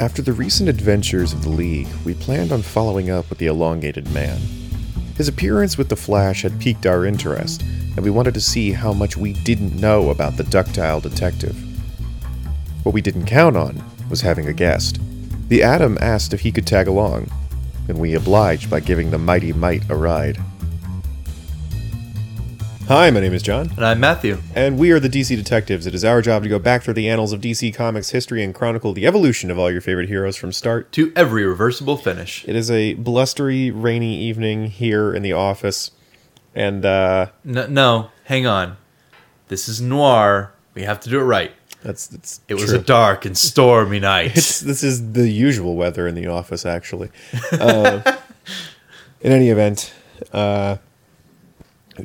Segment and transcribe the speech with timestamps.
[0.00, 4.08] After the recent adventures of the League, we planned on following up with the Elongated
[4.12, 4.38] Man.
[5.16, 8.92] His appearance with the Flash had piqued our interest, and we wanted to see how
[8.92, 11.56] much we didn't know about the ductile detective.
[12.84, 15.00] What we didn't count on was having a guest.
[15.48, 17.28] The Atom asked if he could tag along,
[17.88, 20.38] and we obliged by giving the Mighty Mite a ride.
[22.88, 24.38] Hi, my name is John, And I'm Matthew.
[24.54, 25.86] and we are the DC Detectives.
[25.86, 28.54] It is our job to go back through the annals of DC Comics history and
[28.54, 32.46] chronicle the evolution of all your favorite heroes from start To every reversible finish.
[32.48, 35.90] It is a blustery, rainy evening here in the office,
[36.54, 38.78] and uh, No, no, hang on.
[39.48, 40.54] This is noir.
[40.74, 41.52] We have to do it right.
[41.82, 44.34] that's that's It was a dark and stormy night.
[44.34, 47.10] It's this is the usual weather in the office, actually.
[47.52, 48.00] Uh,
[49.20, 49.92] in any event,
[50.32, 50.78] uh,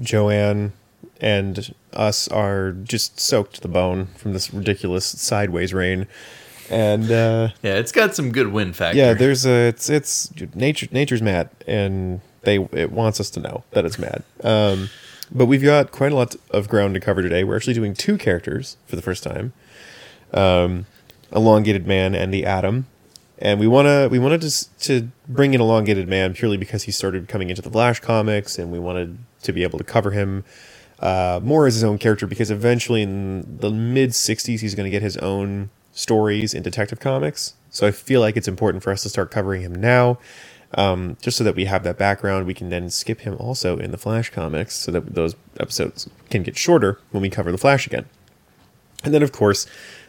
[0.02, 0.74] Joanne
[1.22, 6.08] and us are just soaked to the bone from this ridiculous sideways rain,
[6.70, 8.98] and uh, yeah, it's got some good wind factor.
[8.98, 13.64] yeah, there's a it's it's nature nature's mad, and they it wants us to know
[13.72, 14.24] that it's mad.
[14.44, 14.90] Um,
[15.32, 17.44] but we've got quite a lot of ground to cover today.
[17.44, 19.54] We're actually doing two characters for the first time,
[20.34, 20.86] um,
[21.32, 22.88] elongated man and the atom,
[23.40, 27.28] and we wanna we wanted to to bring in elongated man purely because he started
[27.28, 30.44] coming into the Flash comics, and we wanted to be able to cover him.
[31.00, 34.92] Uh, more as his own character because eventually in the mid 60s he's going to
[34.92, 37.56] get his own stories in detective comics.
[37.72, 40.20] So i feel like it's important for us to start covering him now
[40.76, 42.48] um, just so that we have that background.
[42.48, 46.44] We can then skip him also in the flash comics so that those episodes can
[46.44, 48.06] get shorter when we cover the flash again.
[49.04, 49.66] And then of course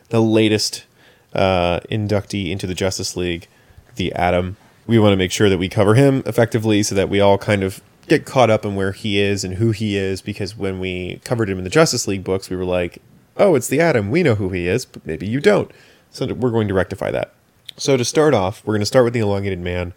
[0.08, 0.84] the latest
[1.32, 3.48] uh, inductee into the justice league
[3.96, 4.56] the atom.
[4.86, 7.62] We want to make sure that we cover him effectively so that we all kind
[7.62, 11.20] of get caught up in where he is and who he is because when we
[11.24, 13.00] covered him in the justice league books we were like
[13.36, 14.10] oh it's the atom.
[14.10, 15.70] We know who he is but maybe you don't.
[16.10, 17.34] So we're going to rectify that.
[17.76, 19.94] So to start off we're going to start with the elongated man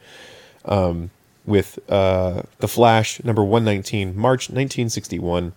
[0.66, 1.12] um,
[1.46, 5.54] with uh, the flash number 119 march 1961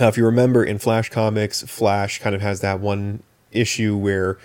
[0.00, 4.38] uh, if you remember in Flash comics, Flash kind of has that one issue where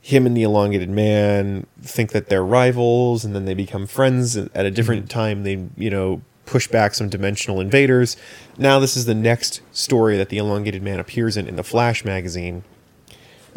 [0.00, 4.66] him and the elongated man think that they're rivals and then they become friends at
[4.66, 5.42] a different time.
[5.42, 8.16] They you know push back some dimensional invaders.
[8.58, 12.04] Now this is the next story that the elongated man appears in in the flash
[12.04, 12.64] magazine.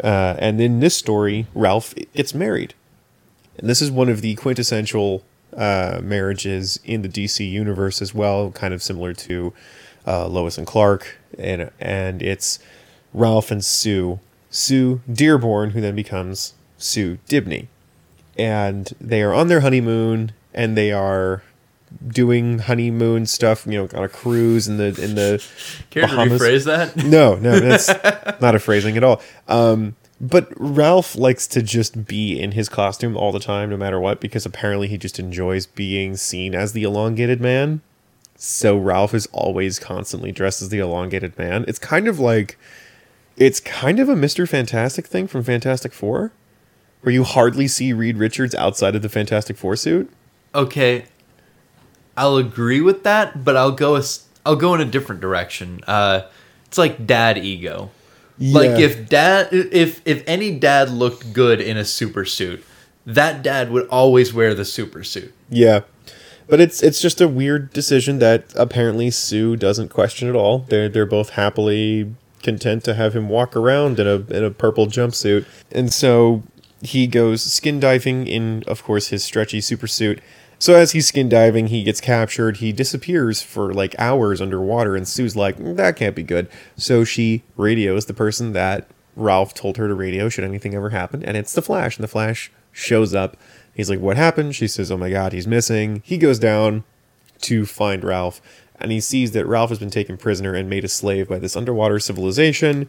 [0.02, 2.74] Uh, and in this story ralph gets married.
[3.58, 5.24] And this is one of the quintessential
[5.56, 9.52] uh, marriages in the DC universe as well, kind of similar to
[10.06, 12.58] uh, Lois and Clark, and and it's
[13.12, 14.20] Ralph and Sue,
[14.50, 17.68] Sue Dearborn, who then becomes Sue Dibney,
[18.38, 21.42] and they are on their honeymoon, and they are
[22.08, 25.44] doing honeymoon stuff, you know, on a cruise in the in the
[25.90, 26.96] Care to rephrase that?
[26.96, 27.88] No, no, that's
[28.40, 29.20] not a phrasing at all.
[29.48, 34.00] Um, but Ralph likes to just be in his costume all the time, no matter
[34.00, 37.82] what, because apparently he just enjoys being seen as the elongated man.
[38.36, 41.64] So Ralph is always constantly dressed as the elongated man.
[41.68, 42.58] It's kind of like,
[43.36, 46.32] it's kind of a Mister Fantastic thing from Fantastic Four,
[47.02, 50.10] where you hardly see Reed Richards outside of the Fantastic Four suit.
[50.54, 51.04] Okay,
[52.16, 53.96] I'll agree with that, but I'll go.
[53.96, 54.02] A,
[54.44, 55.80] I'll go in a different direction.
[55.86, 56.22] Uh,
[56.66, 57.90] it's like dad ego.
[58.38, 62.62] Like if dad, if if any dad looked good in a super suit,
[63.06, 65.32] that dad would always wear the super suit.
[65.48, 65.82] Yeah.
[66.48, 70.60] But it's it's just a weird decision that apparently Sue doesn't question at all.
[70.68, 74.86] They're they're both happily content to have him walk around in a in a purple
[74.86, 75.44] jumpsuit.
[75.72, 76.42] And so
[76.82, 80.20] he goes skin diving in of course his stretchy super suit.
[80.58, 82.58] So as he's skin diving, he gets captured.
[82.58, 87.04] He disappears for like hours underwater and Sue's like, "Mm, "That can't be good." So
[87.04, 91.36] she radios the person that Ralph told her to radio should anything ever happen, and
[91.36, 91.96] it's the Flash.
[91.96, 93.36] And the Flash shows up.
[93.74, 96.84] He's like, "What happened?" She says, "Oh my God, he's missing." He goes down
[97.42, 98.40] to find Ralph,
[98.80, 101.56] and he sees that Ralph has been taken prisoner and made a slave by this
[101.56, 102.88] underwater civilization.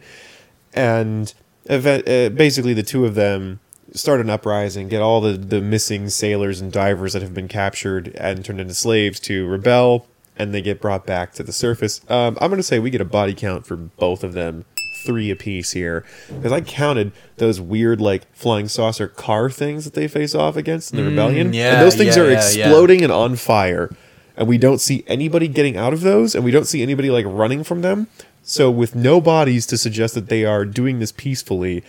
[0.72, 1.32] And
[1.68, 3.60] uh, basically, the two of them
[3.92, 8.08] start an uprising, get all the, the missing sailors and divers that have been captured
[8.16, 10.06] and turned into slaves to rebel,
[10.36, 12.00] and they get brought back to the surface.
[12.08, 14.64] Um, I'm going to say we get a body count for both of them,
[15.04, 20.08] three apiece here, because I counted those weird like flying saucer car things that they
[20.08, 21.52] face off against in the rebellion.
[21.52, 22.36] yeah, and those things yeah, are yeah.
[22.36, 23.90] exploding and on fire,
[24.36, 27.26] and we don't see anybody getting out of those, and we don't see anybody like
[27.26, 28.06] running from them.
[28.42, 31.84] So with no bodies to suggest that they are doing this peacefully,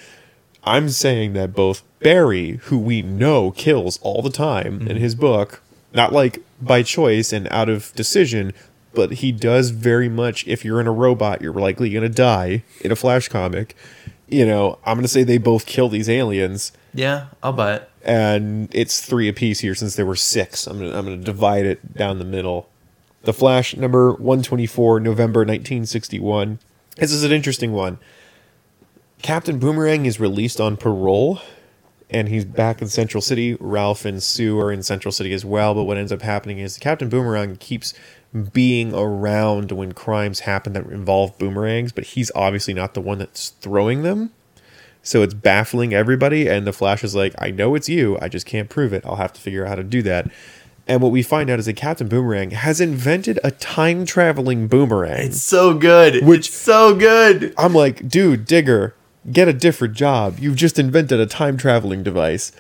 [0.64, 4.98] I'm saying that both Barry, who we know kills all the time in mm-hmm.
[4.98, 5.62] his book,
[5.94, 8.54] not like by choice and out of decision,
[8.94, 10.48] but he does very much.
[10.48, 13.76] If you're in a robot, you're likely going to die in a Flash comic.
[14.28, 16.72] You know, I'm going to say they both kill these aliens.
[16.94, 17.90] Yeah, I'll buy it.
[18.04, 20.68] and it's three apiece here since there were six.
[20.68, 22.70] I'm gonna I'm gonna divide it down the middle.
[23.24, 26.60] The Flash number 124, November 1961.
[26.96, 28.00] This is an interesting one.
[29.22, 31.42] Captain Boomerang is released on parole,
[32.10, 33.56] and he's back in Central City.
[33.60, 35.74] Ralph and Sue are in Central City as well.
[35.76, 37.94] But what ends up happening is Captain Boomerang keeps
[38.54, 43.50] being around when crimes happen that involve boomerangs, but he's obviously not the one that's
[43.50, 44.32] throwing them.
[45.02, 48.46] So it's baffling everybody, and the Flash is like, I know it's you, I just
[48.46, 49.06] can't prove it.
[49.06, 50.30] I'll have to figure out how to do that.
[50.88, 55.28] And what we find out is that Captain Boomerang has invented a time traveling boomerang.
[55.28, 56.26] It's so good.
[56.26, 57.54] Which- it's so good.
[57.58, 58.96] I'm like, dude, Digger,
[59.32, 60.38] get a different job.
[60.40, 62.52] You've just invented a time traveling device.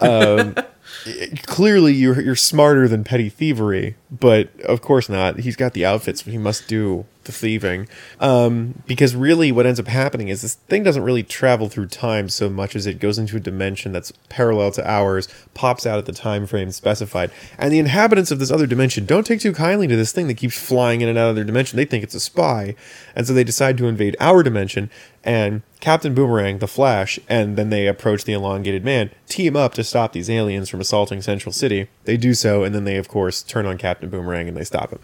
[0.00, 0.54] Um,
[1.46, 5.40] clearly, you're you're smarter than petty thievery, but of course not.
[5.40, 7.88] He's got the outfits, but he must do the thieving.
[8.18, 12.28] Um, because really, what ends up happening is this thing doesn't really travel through time
[12.28, 16.06] so much as it goes into a dimension that's parallel to ours, pops out at
[16.06, 19.86] the time frame specified, and the inhabitants of this other dimension don't take too kindly
[19.86, 21.76] to this thing that keeps flying in and out of their dimension.
[21.76, 22.74] They think it's a spy,
[23.14, 24.90] and so they decide to invade our dimension.
[25.22, 29.84] And Captain Boomerang, the Flash, and then they approach the elongated man, team up to
[29.84, 31.88] stop these aliens from assaulting Central City.
[32.04, 34.90] They do so, and then they, of course, turn on Captain Boomerang and they stop
[34.90, 35.00] him.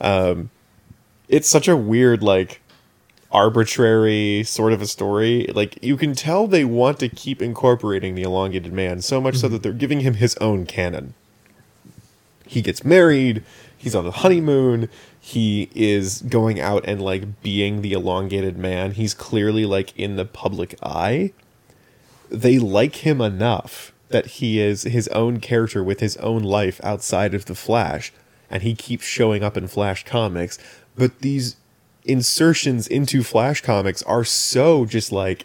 [0.00, 0.50] Um,
[1.28, 2.60] it's such a weird, like,
[3.30, 5.46] arbitrary sort of a story.
[5.54, 9.46] Like, you can tell they want to keep incorporating the elongated man so much so
[9.46, 9.54] mm-hmm.
[9.54, 11.14] that they're giving him his own canon.
[12.46, 13.44] He gets married,
[13.76, 14.88] he's on a honeymoon,
[15.20, 18.92] he is going out and, like, being the elongated man.
[18.92, 21.32] He's clearly, like, in the public eye.
[22.30, 27.34] They like him enough that he is his own character with his own life outside
[27.34, 28.12] of the Flash,
[28.50, 30.58] and he keeps showing up in Flash comics.
[30.98, 31.56] But these
[32.04, 35.44] insertions into Flash comics are so just like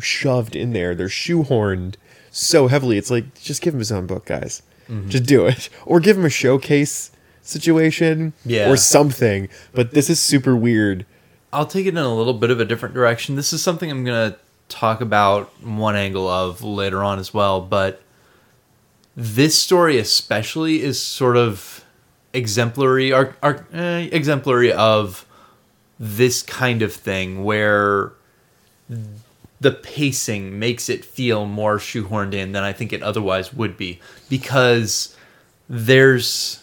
[0.00, 0.94] shoved in there.
[0.94, 1.94] They're shoehorned
[2.30, 2.98] so heavily.
[2.98, 4.62] It's like just give him his own book, guys.
[4.88, 5.08] Mm-hmm.
[5.10, 7.10] Just do it, or give him a showcase
[7.42, 8.68] situation, Yeah.
[8.70, 9.48] or something.
[9.72, 11.06] But this is super weird.
[11.52, 13.36] I'll take it in a little bit of a different direction.
[13.36, 14.38] This is something I'm going to
[14.68, 18.02] talk about one angle of later on as well, but
[19.14, 21.81] this story especially is sort of
[22.34, 25.26] exemplary are, ar- eh, exemplary of
[25.98, 28.12] this kind of thing where
[29.60, 34.00] the pacing makes it feel more shoehorned in than I think it otherwise would be.
[34.28, 35.16] Because
[35.68, 36.62] there's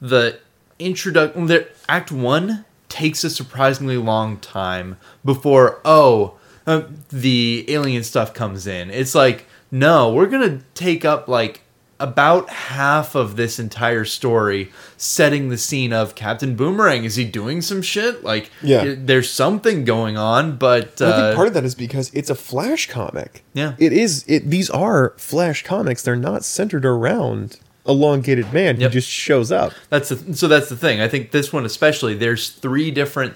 [0.00, 0.38] the
[0.78, 6.34] introduction there act 1 takes a surprisingly long time before oh
[6.66, 8.90] uh, the alien stuff comes in.
[8.90, 11.62] It's like no we're going to take up like
[12.04, 17.62] about half of this entire story setting the scene of Captain Boomerang is he doing
[17.62, 18.94] some shit like Yeah.
[18.96, 22.34] there's something going on but I uh, think part of that is because it's a
[22.34, 23.42] Flash comic.
[23.54, 23.74] Yeah.
[23.78, 24.24] it is.
[24.28, 26.02] It these are Flash comics.
[26.02, 28.80] They're not centered around elongated man.
[28.80, 28.90] Yep.
[28.90, 29.72] He just shows up.
[29.90, 31.00] That's the, so that's the thing.
[31.00, 32.14] I think this one especially.
[32.14, 33.34] There's three different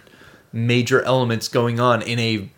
[0.52, 2.50] major elements going on in a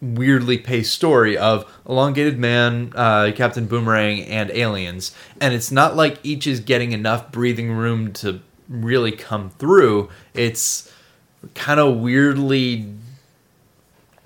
[0.00, 6.18] weirdly paced story of elongated man, uh, Captain Boomerang, and aliens, and it's not like
[6.22, 10.08] each is getting enough breathing room to really come through.
[10.34, 10.92] It's
[11.54, 12.86] kind of weirdly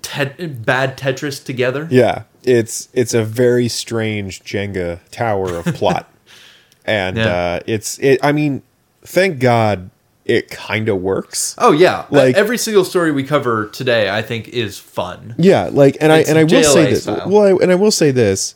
[0.01, 1.87] te- bad Tetris together.
[1.89, 6.11] Yeah, it's it's a very strange Jenga tower of plot,
[6.85, 7.25] and Yeah.
[7.27, 8.19] uh, it's it.
[8.23, 8.61] I mean,
[9.01, 9.89] thank God
[10.25, 11.55] it kind of works.
[11.57, 15.35] Oh yeah, Like- every single story we cover today, I think, is fun.
[15.37, 17.03] Yeah, like and It's I and I will say this.
[17.03, 17.29] style.
[17.29, 18.55] Well, I, and I will say this.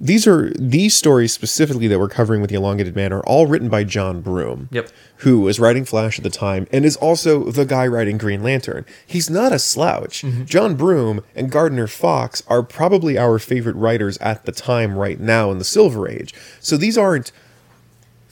[0.00, 3.68] These are these stories specifically that we're covering with the elongated man are all written
[3.68, 4.68] by John Broome.
[4.72, 4.90] Yep.
[5.18, 8.84] Who was writing Flash at the time and is also the guy writing Green Lantern.
[9.06, 10.22] He's not a slouch.
[10.22, 10.44] Mm-hmm.
[10.46, 15.50] John Broome and Gardner Fox are probably our favorite writers at the time right now
[15.52, 16.34] in the Silver Age.
[16.60, 17.30] So these aren't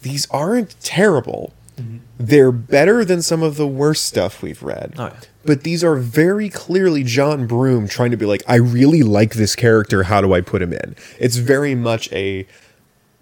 [0.02, 1.54] these aren't terrible.
[1.76, 1.98] Mm-hmm.
[2.18, 4.94] They're better than some of the worst stuff we've read.
[4.98, 5.20] Oh, yeah.
[5.44, 9.56] But these are very clearly John Broome trying to be like, I really like this
[9.56, 10.04] character.
[10.04, 10.94] How do I put him in?
[11.18, 12.46] It's very much a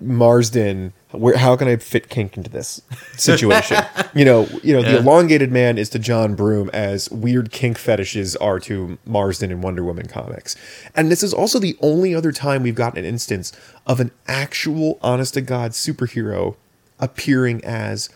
[0.00, 0.92] Marston.
[1.12, 2.82] Where how can I fit kink into this
[3.16, 3.78] situation?
[4.14, 8.36] you know, you know, the elongated man is to John Broome as weird kink fetishes
[8.36, 10.56] are to Marston in Wonder Woman comics.
[10.94, 13.52] And this is also the only other time we've gotten an instance
[13.86, 16.56] of an actual honest to God superhero
[16.98, 18.10] appearing as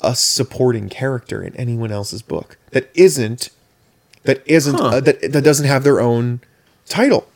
[0.00, 3.50] a supporting character in anyone else's book that isn't
[4.24, 4.86] that isn't Huh.
[4.86, 6.40] uh, that that doesn't have their own
[6.86, 7.26] title.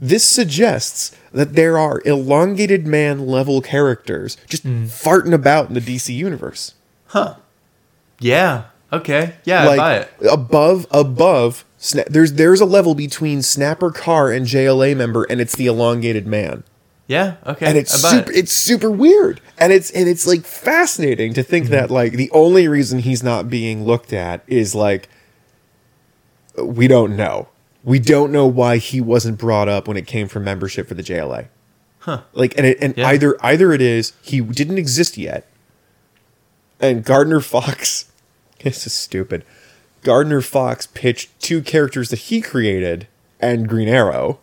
[0.00, 4.84] This suggests that there are elongated man level characters just Hmm.
[4.86, 6.72] farting about in the DC universe.
[7.08, 7.34] Huh.
[8.18, 8.64] Yeah.
[8.92, 9.34] Okay.
[9.44, 10.26] Yeah, I buy like it.
[10.32, 15.54] above above sna- there's there's a level between Snapper Carr and JLA member and it's
[15.54, 16.64] the elongated man.
[17.10, 17.34] Yeah.
[17.44, 17.66] Okay.
[17.66, 18.12] and it's buy it.
[18.12, 21.72] super it's super weird and it's and it's like fascinating to think Mm-hmm.
[21.74, 25.08] that like the only reason he's not being looked at is like
[26.56, 27.48] we don't know
[27.82, 31.02] we don't know why he wasn't brought up when it came for membership for the
[31.02, 31.48] JLA
[32.00, 32.22] Huh.
[32.32, 33.08] like and it, and Yeah.
[33.08, 35.46] either either it is he didn't exist yet
[36.78, 38.10] and Gardner Fox
[38.62, 39.44] this is stupid
[40.02, 43.06] Gardner Fox pitched two characters that he created
[43.40, 44.38] and Green Arrow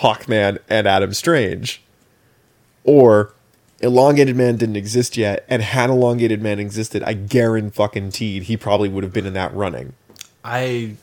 [0.00, 1.82] Hawkman and Adam Strange.
[2.84, 3.34] Or
[3.80, 9.04] Elongated Man didn't exist yet, and had Elongated Man existed, I guarantee he probably would
[9.04, 9.94] have been in that running.
[10.44, 10.96] I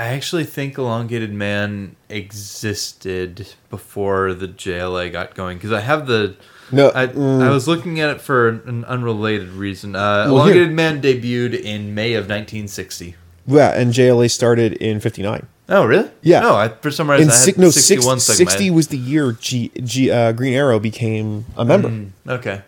[0.00, 6.36] I actually think Elongated Man existed before the JLA got going because I have the.
[6.72, 7.42] No, I, mm.
[7.42, 9.94] I was looking at it for an unrelated reason.
[9.94, 13.16] Uh, Well, here- Elongated Man debuted in May of 1960.
[13.46, 15.46] Yeah, and JLA started in 59.
[15.72, 16.10] Oh, really?
[16.22, 16.40] Yeah.
[16.40, 18.50] No, I, for some reason In I had si- no, 61 six, stuck in my
[18.50, 21.88] 60 was the year G, G, uh, Green Arrow became a member.
[21.88, 22.62] Mm, okay.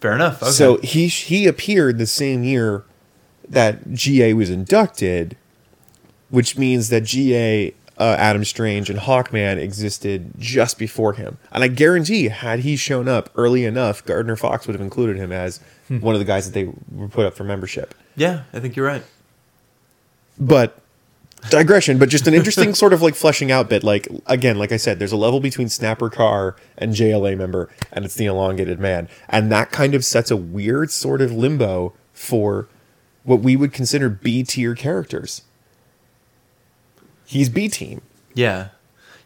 [0.00, 0.42] Fair enough.
[0.42, 0.52] Okay.
[0.52, 2.84] So he he appeared the same year
[3.48, 5.36] that GA was inducted,
[6.28, 11.38] which means that GA, uh, Adam Strange, and Hawkman existed just before him.
[11.50, 15.32] And I guarantee, had he shown up early enough, Gardner Fox would have included him
[15.32, 16.00] as Hmm.
[16.00, 17.94] one of the guys that they were put up for membership.
[18.14, 19.02] yeah, I think you're right.
[20.38, 20.78] But
[21.50, 23.82] digression, but just an interesting sort of like fleshing out bit.
[23.84, 28.04] Like again, like I said, there's a level between Snapper Carr and JLA member, and
[28.04, 32.68] it's the elongated man, and that kind of sets a weird sort of limbo for
[33.24, 35.42] what we would consider B tier characters.
[37.26, 38.00] He's B team.
[38.34, 38.68] Yeah.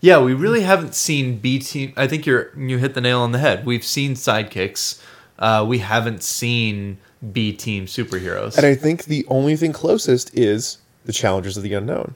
[0.00, 1.92] Yeah, we really haven't seen B team.
[1.96, 3.64] I think you're you hit the nail on the head.
[3.64, 5.00] We've seen sidekicks.
[5.38, 6.98] Uh, we haven't seen
[7.32, 8.56] B team superheroes.
[8.56, 12.14] And I think the only thing closest is the Challengers of the Unknown.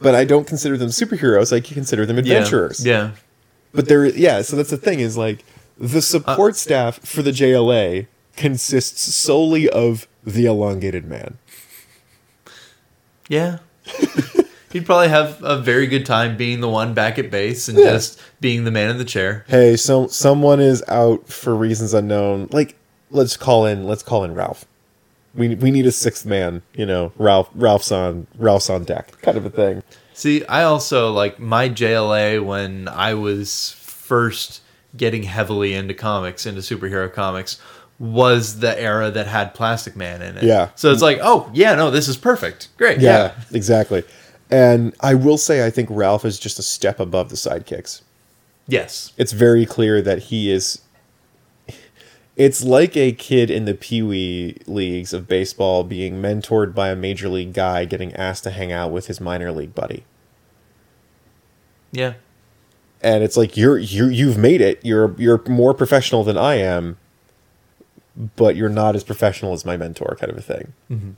[0.00, 1.54] But I don't consider them superheroes.
[1.54, 2.84] I consider them adventurers.
[2.84, 3.10] Yeah.
[3.72, 4.42] But there, yeah.
[4.42, 5.44] So that's the thing is like
[5.78, 11.36] the support uh, staff for the JLA consists solely of the elongated man.
[13.28, 13.58] Yeah.
[14.72, 17.90] He'd probably have a very good time being the one back at base and Yeah.
[17.92, 19.44] just being the man in the chair.
[19.48, 22.48] Hey, so someone is out for reasons unknown.
[22.52, 22.76] Like,
[23.10, 23.84] let's call in.
[23.86, 24.64] Let's call in Ralph.
[25.34, 26.62] We we need a sixth man.
[26.74, 27.50] You know, Ralph.
[27.54, 28.26] Ralph's on.
[28.36, 29.20] Ralph's on deck.
[29.22, 29.82] Kind of a thing.
[30.12, 34.60] See, I also like my JLA when I was first
[34.96, 37.60] getting heavily into comics, into superhero comics,
[37.98, 40.42] was the era that had Plastic Man in it.
[40.42, 40.70] Yeah.
[40.74, 42.68] So it's like, oh yeah, no, this is perfect.
[42.76, 42.98] Great.
[43.00, 44.02] Yeah, exactly.
[44.50, 48.02] And I will say, I think Ralph is just a step above the sidekicks.
[48.66, 49.12] Yes.
[49.16, 50.80] it's very clear that he is
[52.36, 57.28] it's like a kid in the pee-wee leagues of baseball being mentored by a major
[57.28, 60.04] league guy getting asked to hang out with his minor league buddy.
[61.92, 62.14] Yeah.
[63.02, 64.80] and it's like you're you you've made it.
[64.84, 66.98] You're you're more professional than i am
[68.36, 71.10] but you're not as professional as my mentor kind of a thing mm-hmm.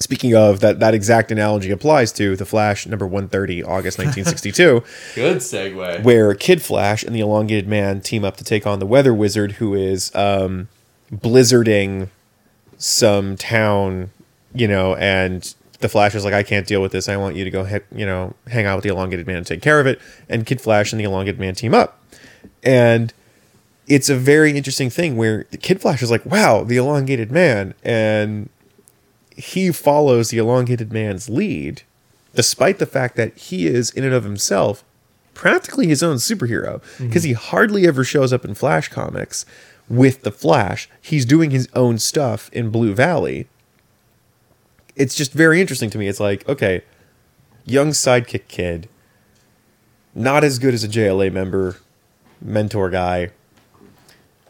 [0.00, 4.82] Speaking of that that exact analogy applies to the flash number 130 august 1962
[5.14, 6.02] Good segue.
[6.04, 9.52] where Kid Flash and the Elongated Man team up to take on the Weather Wizard,
[9.52, 10.68] who is um,
[11.12, 12.08] blizzarding
[12.76, 14.10] some town,
[14.54, 17.08] you know, and the Flash is like, I can't deal with this.
[17.08, 19.46] I want you to go, he- you know, hang out with the Elongated Man and
[19.46, 20.00] take care of it.
[20.28, 22.00] And Kid Flash and the Elongated Man team up,
[22.62, 23.12] and
[23.86, 28.48] it's a very interesting thing where Kid Flash is like, wow, the Elongated Man, and
[29.38, 31.82] he follows the Elongated Man's lead,
[32.34, 34.84] despite the fact that he is in and of himself
[35.32, 37.06] practically his own superhero mm-hmm.
[37.06, 39.46] because he hardly ever shows up in Flash comics
[39.88, 40.90] with the Flash.
[41.00, 43.46] He's doing his own stuff in Blue Valley.
[44.96, 46.08] It's just very interesting to me.
[46.08, 46.82] It's like, okay,
[47.64, 48.88] young sidekick kid,
[50.12, 51.76] not as good as a JLA member,
[52.42, 53.30] mentor guy,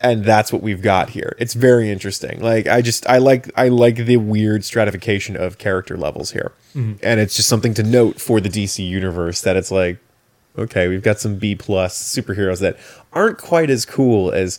[0.01, 1.35] and that's what we've got here.
[1.39, 2.41] It's very interesting.
[2.41, 6.53] Like I just I like I like the weird stratification of character levels here.
[6.75, 6.95] Mm-hmm.
[7.03, 9.99] And it's just something to note for the DC universe that it's like
[10.57, 12.77] okay, we've got some B plus superheroes that
[13.13, 14.59] aren't quite as cool as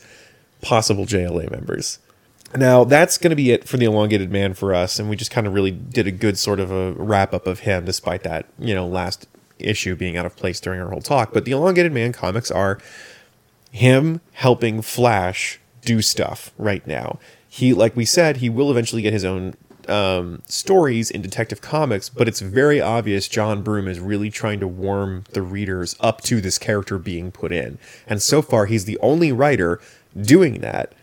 [0.61, 1.99] possible JLA members.
[2.55, 5.31] Now that's going to be it for the elongated man for us, and we just
[5.31, 8.47] kind of really did a good sort of a wrap up of him, despite that
[8.57, 9.27] you know last
[9.59, 11.31] issue being out of place during our whole talk.
[11.33, 12.79] But the elongated man comics are
[13.71, 17.19] him helping Flash do stuff right now.
[17.47, 19.55] He, like we said, he will eventually get his own
[19.87, 24.67] um, stories in Detective Comics, but it's very obvious John Broome is really trying to
[24.67, 27.79] warm the readers up to this character being put in.
[28.07, 29.81] And so far, he's the only writer
[30.19, 30.93] doing that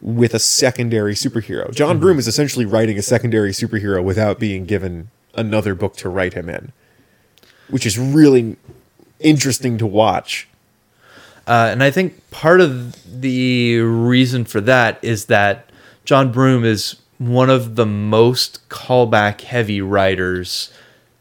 [0.00, 1.74] with a secondary superhero.
[1.74, 6.34] John Broome is essentially writing a secondary superhero without being given another book to write
[6.34, 6.72] him in,
[7.68, 8.56] which is really
[9.20, 10.48] interesting to watch.
[11.46, 15.70] Uh, and I think part of the reason for that is that
[16.04, 20.72] John Broome is one of the most callback heavy writers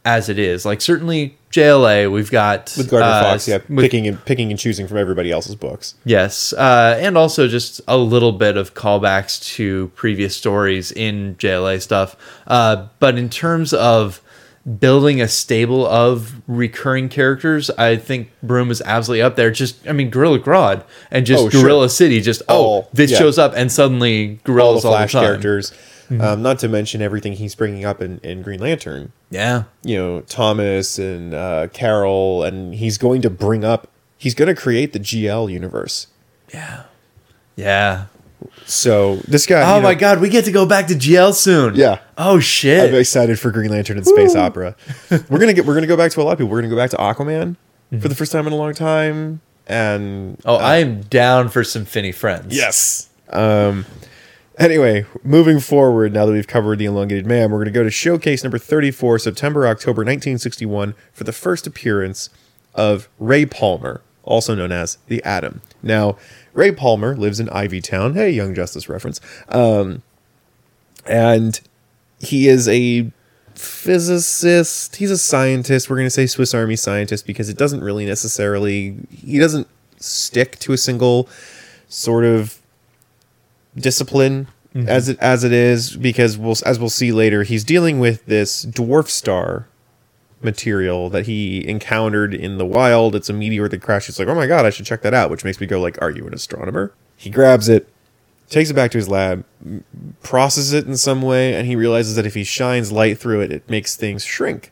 [0.06, 0.66] as it is.
[0.66, 4.60] Like certainly JLA, we've got With Gardner uh, Fox, yeah, with- picking and picking and
[4.60, 5.94] choosing from everybody else's books.
[6.04, 11.80] Yes, uh, and also just a little bit of callbacks to previous stories in JLA
[11.82, 12.16] stuff.
[12.48, 14.20] Uh, but in terms of
[14.80, 19.52] building a stable of recurring characters, I think Broome is absolutely up there.
[19.52, 21.62] Just, I mean, Gorilla Grodd and just Oh, sure.
[21.64, 22.22] Gorilla City.
[22.22, 23.18] Just All- oh, this yeah.
[23.18, 25.24] shows up, and suddenly All the Gorilla's all the, Flash time.
[25.24, 25.74] characters.
[26.20, 29.14] Um, not to mention everything he's bringing up in, in Green Lantern.
[29.32, 33.88] Yeah, you know Thomas and uh, Carol, and he's going to bring up.
[34.18, 36.08] He's going to create the GL universe.
[36.54, 36.84] yeah,
[37.56, 38.06] yeah.
[38.66, 39.62] So this guy.
[39.62, 41.76] Oh you know, my God, we get to go back to GL soon.
[41.76, 42.00] Yeah.
[42.18, 42.90] Oh shit.
[42.90, 44.76] I'm excited for Green Lantern and space opera.
[45.30, 45.66] we're gonna get.
[45.66, 46.52] We're gonna go back to a lot of people.
[46.52, 47.56] We're gonna go back to Aquaman
[48.02, 51.86] for the first time in a long time, and oh, I am down for some
[51.86, 52.56] Finny friends.
[52.56, 53.10] Yes.
[53.30, 53.86] Um.
[54.60, 57.90] Anyway, moving forward, now that we've covered the elongated man, we're going to go to
[57.90, 62.30] showcase number 34, September, October 1961, for the first appearance
[62.76, 65.62] of Ray Palmer, also known as the Atom.
[65.82, 66.18] Now,
[66.54, 68.16] Ray Palmer lives in Ivytown.
[68.16, 69.20] Hey, Young Justice reference.
[69.50, 70.04] Um,
[71.06, 71.60] and
[72.20, 73.12] he is a
[73.56, 74.98] physicist.
[74.98, 75.90] He's a scientist.
[75.90, 79.68] We're going to say Swiss Army scientist because it doesn't really necessarily, he doesn't
[79.98, 81.28] stick to a single
[81.88, 82.60] sort of
[83.76, 88.26] discipline as it as it is because we'll as we'll see later he's dealing with
[88.26, 89.68] this dwarf star
[90.44, 93.16] material that he encountered in the wild.
[93.16, 95.30] It's a meteor that crashed he's like oh my god i should check that out
[95.30, 96.94] which makes me go like are you an astronomer?
[97.16, 97.88] He grabs it
[98.50, 99.46] takes it back to his lab
[100.22, 103.52] processes it in some way and he realizes that if he shines light through it
[103.52, 104.72] it makes things shrink.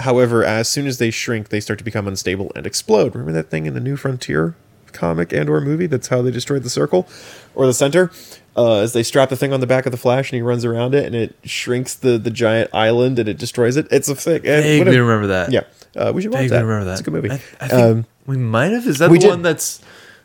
[0.00, 3.14] However as soon as they shrink they start to become unstable and explode.
[3.14, 4.54] Remember that thing in the new frontier
[4.92, 7.06] comic and or movie that's how they destroyed the circle
[7.54, 8.10] or the center
[8.58, 10.64] uh, as they strap the thing on the back of the flash and he runs
[10.64, 14.14] around it and it shrinks the the giant island and it destroys it it's a
[14.16, 15.52] thing and Vaguely remember that.
[15.52, 15.62] yeah
[15.96, 16.92] uh, we should watch that remember that.
[16.92, 18.86] it's a good movie I, I think um, we might have.
[18.86, 19.28] Is that the did.
[19.30, 19.80] one that's?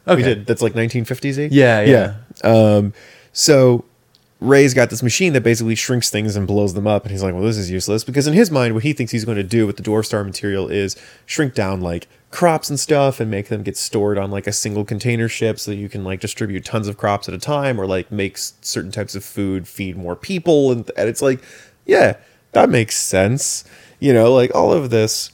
[0.07, 0.15] Okay.
[0.17, 2.15] we did that's like 1950s Yeah, yeah.
[2.43, 2.91] um
[3.31, 3.85] so
[4.43, 7.33] Ray's got this machine that basically shrinks things and blows them up, and he's like,
[7.33, 9.65] "Well, this is useless." Because in his mind, what he thinks he's going to do
[9.65, 13.63] with the dwarf star material is shrink down like crops and stuff, and make them
[13.63, 16.87] get stored on like a single container ship, so that you can like distribute tons
[16.87, 20.71] of crops at a time, or like make certain types of food feed more people.
[20.71, 21.41] And, and it's like,
[21.85, 22.17] yeah,
[22.51, 23.63] that makes sense.
[23.99, 25.31] You know, like all of this,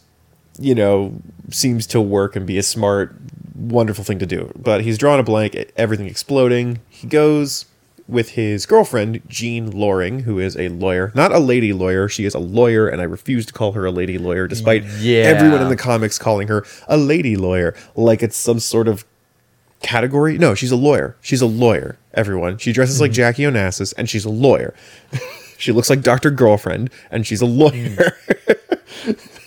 [0.60, 3.16] you know, seems to work and be a smart,
[3.56, 4.52] wonderful thing to do.
[4.56, 6.82] But he's drawn a blank, everything exploding.
[6.90, 7.66] He goes
[8.10, 11.12] with his girlfriend, Jean Loring, who is a lawyer.
[11.14, 13.92] Not a lady lawyer, she is a lawyer, and I refuse to call her a
[13.92, 15.24] lady lawyer, despite Yeah.
[15.24, 19.06] everyone in the comics calling her a lady lawyer, like it's some sort of
[19.82, 20.38] category.
[20.38, 21.16] No, she's a lawyer.
[21.22, 22.58] She's a lawyer, everyone.
[22.58, 23.16] She dresses like hmm.
[23.16, 24.74] Jackie Onassis, and she's a lawyer.
[25.58, 26.32] she looks like Dr.
[26.32, 28.18] Girlfriend, and she's a lawyer.
[29.04, 29.12] Hmm.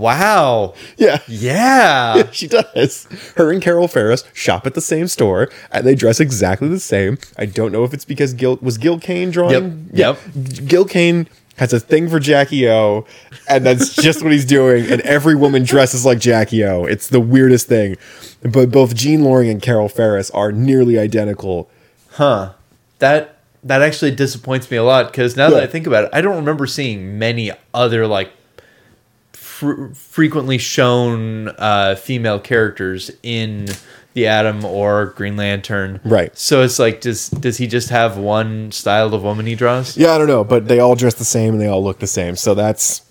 [0.00, 0.74] Wow.
[0.96, 1.18] yeah.
[1.28, 2.22] Yeah.
[2.32, 3.06] She does.
[3.36, 7.18] Her and Carol Ferris shop at the same store, and they dress exactly the same.
[7.38, 9.90] I don't know if it's because Gil was Gil Kane drawing.
[9.92, 10.62] Yep, Yeah.
[10.66, 13.04] Gil Kane has a thing for Jackie O,
[13.48, 14.90] and that's just what he's doing.
[14.90, 16.84] And every woman dresses like Jackie O.
[16.84, 17.96] It's the weirdest thing.
[18.42, 21.68] But both Jean Loring and Carol Ferris are nearly identical.
[22.12, 22.52] Huh.
[23.00, 26.22] That that actually disappoints me a lot because now that I think about it, I
[26.22, 28.30] don't remember seeing many other like
[29.60, 33.66] fr- frequently shown uh, female characters in
[34.14, 36.00] the Atom or Green Lantern.
[36.04, 36.36] Right.
[36.36, 39.96] So it's like, does does he just have one style of woman he draws?
[39.96, 42.06] Yeah, I don't know, but they all dress the same and they all look the
[42.06, 42.36] same.
[42.36, 43.02] So that's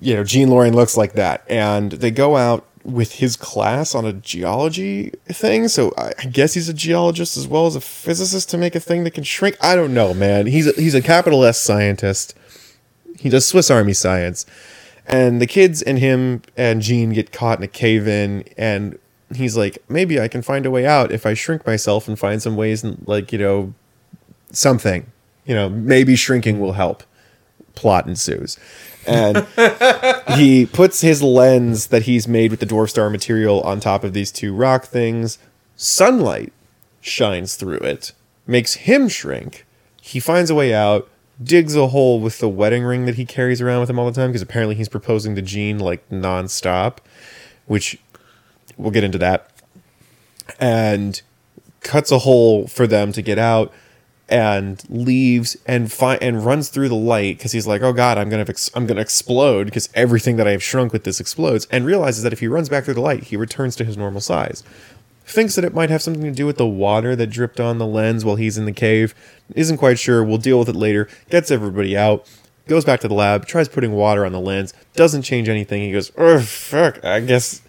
[0.00, 1.44] you know, Jean Loring looks like that.
[1.48, 5.68] And they go out with his class on a geology thing.
[5.68, 8.80] So I I guess he's a geologist as well as a physicist to make a
[8.80, 9.56] thing that can shrink.
[9.60, 10.46] I don't know, man.
[10.46, 12.34] He's a, he's a capital S scientist.
[13.18, 14.46] He does Swiss Army science.
[15.08, 18.98] And the kids and him and Jean get caught in a cave in and
[19.34, 22.42] he's like, maybe I can find a way out if I shrink myself and find
[22.42, 23.74] some ways and like, you know,
[24.50, 25.06] something.
[25.44, 27.02] You know, maybe shrinking will help.
[27.74, 28.58] Plot ensues.
[29.06, 29.46] And
[30.36, 34.12] he puts his lens that he's made with the dwarf star material on top of
[34.12, 35.38] these two rock things.
[35.76, 36.52] Sunlight
[37.00, 38.12] shines through it,
[38.46, 39.64] makes him shrink.
[40.02, 41.08] He finds a way out,
[41.42, 44.12] digs a hole with the wedding ring that he carries around with him all the
[44.12, 46.98] time because apparently he's proposing to Jean like nonstop,
[47.66, 47.98] which
[48.76, 49.50] we'll get into that.
[50.58, 51.20] And
[51.80, 53.72] cuts a hole for them to get out.
[54.30, 58.28] and leaves and fi- and runs through the light because he's like, "Oh God, I'm
[58.28, 61.86] gonna ex- I'm gonna explode because everything that I have shrunk with this explodes." And
[61.86, 64.62] realizes that if he runs back through the light, he returns to his normal size.
[65.28, 67.86] Thinks that it might have something to do with the water that dripped on the
[67.86, 69.14] lens while he's in the cave.
[69.54, 70.24] Isn't quite sure.
[70.24, 71.06] We'll deal with it later.
[71.28, 72.26] Gets everybody out.
[72.66, 73.44] Goes back to the lab.
[73.46, 74.72] Tries putting water on the lens.
[74.94, 75.82] Doesn't change anything.
[75.82, 77.04] He goes, "Oh fuck!
[77.04, 77.60] I guess,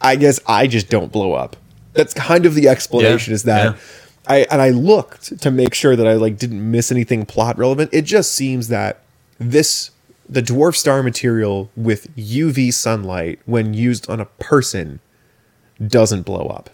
[0.00, 1.56] I guess I just don't blow up."
[1.92, 3.30] That's kind of the explanation.
[3.30, 3.74] Yeah, Is that.
[3.74, 3.78] yeah.
[4.26, 7.90] I and I looked to make sure that I like didn't miss anything plot relevant.
[7.92, 9.00] It just seems that
[9.38, 9.90] this
[10.28, 14.98] the dwarf star material with UV sunlight when used on a person
[15.84, 16.70] doesn't blow up.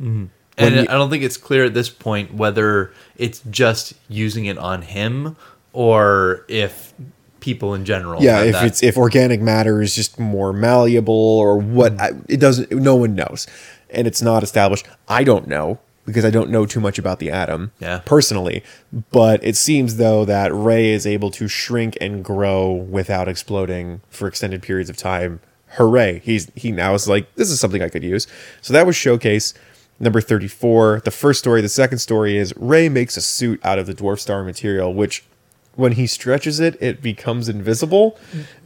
[0.00, 0.26] Mm-hmm.
[0.58, 4.58] And you- I don't think it's clear at this point whether it's just using it
[4.58, 5.36] on him
[5.72, 6.92] or if
[7.40, 8.22] people in general.
[8.22, 8.66] Yeah, if that.
[8.66, 12.18] it's if organic matter is just more malleable or what mm-hmm.
[12.18, 13.46] I, it doesn't no one knows.
[13.88, 14.86] And it's not established.
[15.08, 18.00] I don't know because I don't know too much about the atom Yeah.
[18.04, 18.62] personally,
[19.10, 24.28] but it seems though that Ray is able to shrink and grow without exploding for
[24.28, 25.40] extended periods of time.
[25.74, 26.20] Hooray.
[26.24, 28.26] He's he now is like this is something I could use.
[28.60, 29.54] So that was showcase
[30.00, 31.02] number 34.
[31.04, 34.18] The first story, the second story is Ray makes a suit out of the dwarf
[34.18, 35.24] star material which
[35.76, 38.18] when he stretches it, it becomes invisible.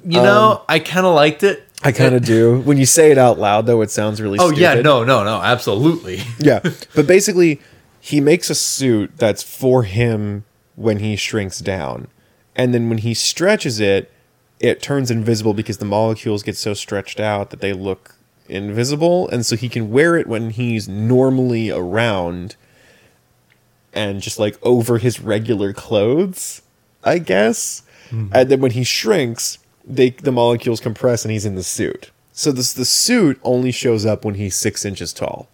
[0.05, 1.63] you know, um, I kind of liked it.
[1.83, 2.61] I kind of do.
[2.61, 4.39] When you say it out loud, though, it sounds really.
[4.41, 6.23] Oh yeah, no, no, no, absolutely.
[6.39, 6.61] yeah.
[6.95, 7.61] But basically,
[8.01, 10.45] he makes a suit that's for him
[10.77, 12.09] when he shrinks down,
[12.57, 14.11] and then when he stretches it,
[14.61, 18.17] it turns invisible because the molecules get so stretched out that they look
[18.49, 22.57] invisible, and so he can wear it when he's normally around,
[23.93, 26.63] and just like over his regular clothes,
[27.03, 27.83] I guess.
[28.11, 28.29] Hmm.
[28.33, 32.11] And then when he shrinks, they the molecules compress and he's in the suit.
[32.33, 35.49] So this the suit only shows up when he's six inches tall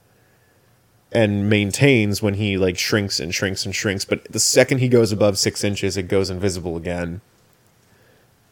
[1.13, 4.05] and maintains when he like shrinks and shrinks and shrinks.
[4.05, 7.21] But the second he goes above six inches, it goes invisible again.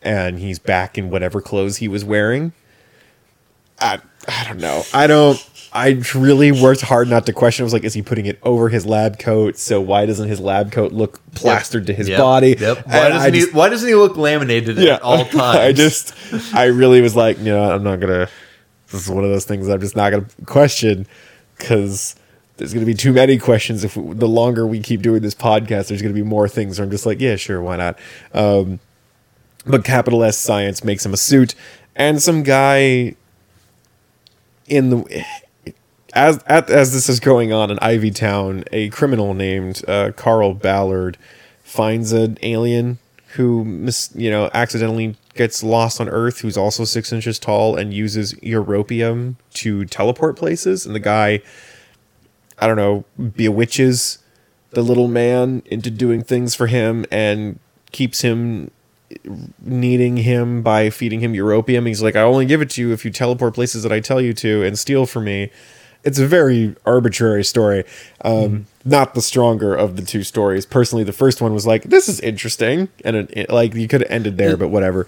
[0.03, 2.53] And he's back in whatever clothes he was wearing.
[3.81, 4.83] I I don't know.
[4.93, 7.63] I don't I really worked hard not to question.
[7.63, 9.59] I was like, is he putting it over his lab coat?
[9.59, 12.57] So why doesn't his lab coat look plastered to his Yep, body?
[12.59, 12.87] Yep.
[12.87, 13.57] Why And I doesn't just- he?
[13.57, 15.35] Why doesn't he look laminated at all times?
[15.59, 16.15] I just,
[16.55, 18.29] I really was like, you know, I'm not gonna.
[18.91, 21.07] This is one of those things I'm just not gonna question
[21.59, 22.17] because
[22.57, 23.85] there's gonna be too many questions.
[23.85, 26.79] If we, the longer we keep doing this podcast, there's gonna be more things.
[26.79, 27.99] Where I'm just like, yeah, sure, why not?
[28.33, 28.81] Um,
[29.67, 31.55] but capital S science makes him a suit,
[31.95, 33.15] and some guy
[34.69, 35.25] in the
[36.15, 41.19] as as this is going on in Ivy Town, a criminal named uh, Carl Ballard
[41.63, 42.99] finds an alien
[43.35, 47.95] who mis, you know accidentally gets lost on Earth, who's also six inches tall and
[47.95, 50.85] uses europium to teleport places.
[50.85, 51.41] And the guy,
[52.59, 53.05] I don't know,
[53.37, 54.19] bewitches
[54.71, 57.59] the little man into doing things for him and
[57.93, 58.71] keeps him
[59.63, 61.87] needing him by feeding him europium.
[61.87, 64.21] He's like, I only give it to you if you teleport places that I tell
[64.21, 65.51] you to and steal from me.
[66.05, 67.85] It's a very arbitrary story.
[68.25, 70.65] Um, Not the stronger of the two stories.
[70.65, 72.89] Personally, the first one was like, this is interesting.
[73.05, 75.07] And it, it- like, you could have ended there, but whatever.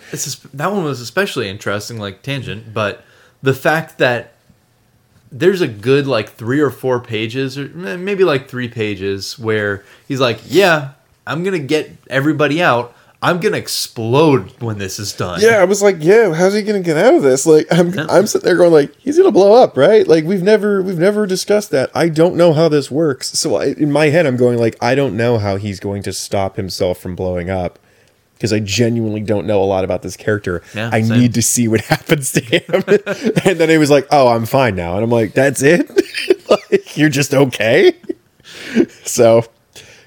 [0.53, 3.05] That one was especially interesting, like tangent, but
[3.43, 4.35] the fact that
[5.33, 9.85] there's a good like three or four pages, or eh, maybe like three pages, where
[10.09, 10.91] he's like, "Yeah,
[11.25, 12.93] I'm gonna get everybody out.
[13.23, 16.81] I'm gonna explode when this is done." Yeah, I was like, yeah, how's he gonna
[16.81, 17.47] get out of this?
[17.47, 20.07] Like, I'm I'm sitting there going like, he's gonna blow up, right?
[20.07, 21.91] Like, we've never we've never discussed that.
[21.95, 23.39] I don't know how this works.
[23.39, 26.13] So I, in my head, I'm going like, I don't know how he's going to
[26.13, 27.79] stop himself from blowing up
[28.41, 30.63] because I genuinely don't know a lot about this character.
[30.75, 31.21] Yeah, I same.
[31.21, 32.63] need to see what happens to him.
[33.45, 35.91] and then he was like, oh, I'm fine now, and I'm like, that's it.
[36.49, 37.95] like, you're just okay.
[39.05, 39.45] so.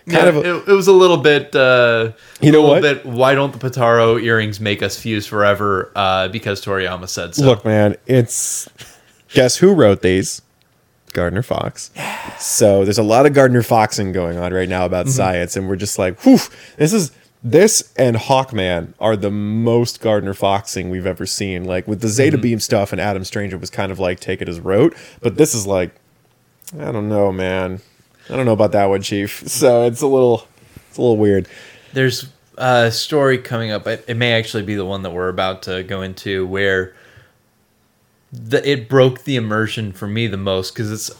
[0.09, 1.55] Kind Yeah, of, a- it, it was a little bit.
[1.55, 2.11] Uh,
[2.41, 2.81] You know what?
[2.81, 5.91] Bit, why don't the Potara earrings make us fuse forever?
[5.95, 7.45] Uh, because Toriyama said so.
[7.45, 8.67] Look, man, it's
[9.33, 10.41] guess who wrote these?
[11.13, 11.91] Gardner Fox.
[12.39, 15.75] So there's a lot of Gardner Foxing going on right now about science, and we're
[15.75, 16.39] just like, whew,
[16.77, 17.11] this is
[17.43, 21.65] this and Hawkman are the most Gardner Foxing we've ever seen.
[21.65, 24.41] Like with the Zeta Beam stuff and Adam Strange, it was kind of like take
[24.41, 25.91] it as rote, but this is like,
[26.79, 27.81] I don't know, man.
[28.29, 29.43] I don't know about that one, Chief.
[29.47, 30.47] So it's a little,
[30.89, 31.47] it's a little weird.
[31.93, 33.88] There's a story coming up.
[33.88, 36.95] It, it may actually be the one that we're about to go into, where
[38.31, 41.12] the it broke the immersion for me the most because it's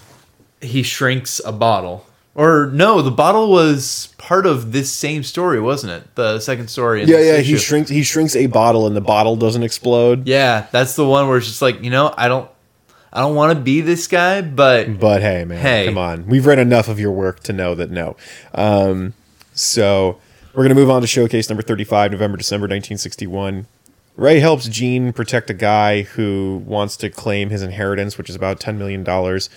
[0.62, 2.06] he shrinks a bottle.
[2.36, 6.16] Or no, the bottle was part of this same story, wasn't it?
[6.16, 7.04] The second story.
[7.04, 7.38] in Yeah, yeah.
[7.38, 7.92] He shrinks.
[7.92, 10.28] He shrinks a bottle, and the bottle doesn't explode.
[10.28, 12.50] Yeah, that's the one where it's just like you know I don't
[13.14, 15.86] I don't want to be this guy, but But hey, man, Hey.
[15.86, 16.26] come on.
[16.28, 18.16] We've read enough of your work to know that no.
[18.56, 19.14] Um,
[19.54, 20.18] So
[20.56, 23.68] we're gonna move on to showcase number thirty-five, November December nineteen sixty-one.
[24.16, 28.60] Ray helps Jean protect a guy who wants to claim his inheritance, which is about
[28.60, 29.50] ten million dollars,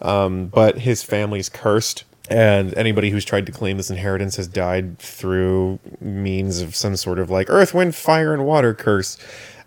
[0.00, 2.04] um, but his family's cursed.
[2.30, 7.18] And anybody who's tried to claim this inheritance has died through means of some sort
[7.18, 9.18] of like earth, wind, fire, and water curse.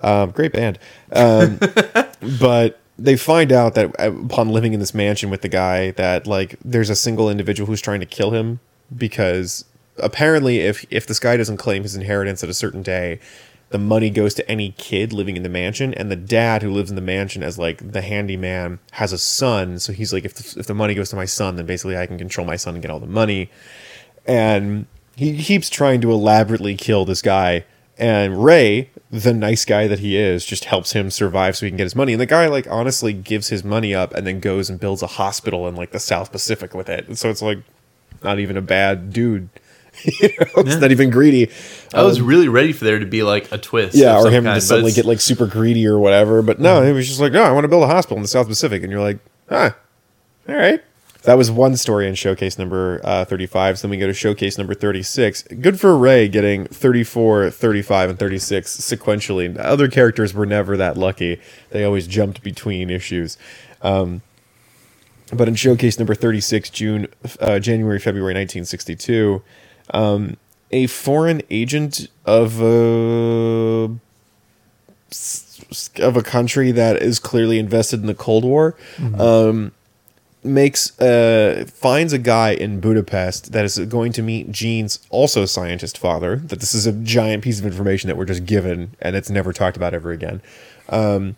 [0.01, 0.79] Um, great band.
[1.11, 1.59] Um,
[2.39, 6.27] but they find out that uh, upon living in this mansion with the guy that
[6.27, 8.59] like there's a single individual who's trying to kill him
[8.95, 9.65] because
[9.97, 13.19] apparently if if this guy doesn't claim his inheritance at a certain day
[13.69, 16.89] the money goes to any kid living in the mansion and the dad who lives
[16.89, 20.59] in the mansion as like the handyman has a son so he's like if the,
[20.59, 22.81] if the money goes to my son then basically I can control my son and
[22.81, 23.49] get all the money.
[24.27, 27.65] And he keeps trying to elaborately kill this guy
[27.97, 28.89] and Ray
[29.23, 31.95] the nice guy that he is just helps him survive so he can get his
[31.95, 35.01] money and the guy like honestly gives his money up and then goes and builds
[35.01, 37.59] a hospital in like the South Pacific with it and so it's like
[38.23, 39.49] not even a bad dude
[40.03, 40.79] you know it's Yeah.
[40.79, 41.49] not even greedy
[41.93, 43.95] I was really ready for there to be like a twist.
[43.95, 46.41] Um, yeah, or him kind, to suddenly get like super greedy or whatever.
[46.41, 48.27] But no, it was just like, no, I want to build a hospital in the
[48.27, 49.71] South Pacific, and you're like, huh,
[50.49, 50.83] all right.
[51.25, 53.79] That was one story in showcase number uh, 35.
[53.79, 55.43] So then we go to showcase number 36.
[55.59, 59.57] Good for Ray getting 34, 35, and 36 sequentially.
[59.59, 61.41] Other characters were never that lucky.
[61.71, 63.37] They always jumped between issues.
[63.81, 64.21] Um,
[65.33, 67.07] but in showcase number 36, June,
[67.39, 69.41] uh, January, February 1962,
[69.93, 70.37] um,
[70.71, 73.89] a foreign agent of a
[75.99, 78.75] of a country that is clearly invested in the Cold War
[79.19, 79.71] um,
[80.45, 85.97] makes uh, finds a guy in Budapest that is going to meet Jean's also scientist
[85.97, 86.37] father.
[86.37, 89.51] That this is a giant piece of information that we're just given and it's never
[89.51, 90.41] talked about ever again.
[90.89, 91.35] Um,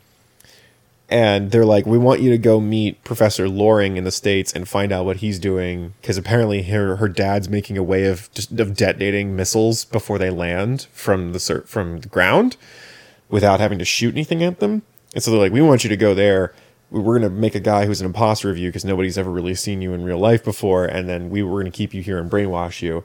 [1.09, 4.67] and they're like, "We want you to go meet Professor Loring in the states and
[4.67, 8.51] find out what he's doing because apparently her her dad's making a way of just
[8.59, 12.57] of detonating missiles before they land from the from the ground
[13.29, 14.81] without having to shoot anything at them."
[15.15, 16.53] And so they're like, "We want you to go there.
[16.91, 19.29] We- We're going to make a guy who's an imposter of you because nobody's ever
[19.31, 22.01] really seen you in real life before, and then we were going to keep you
[22.01, 23.03] here and brainwash you."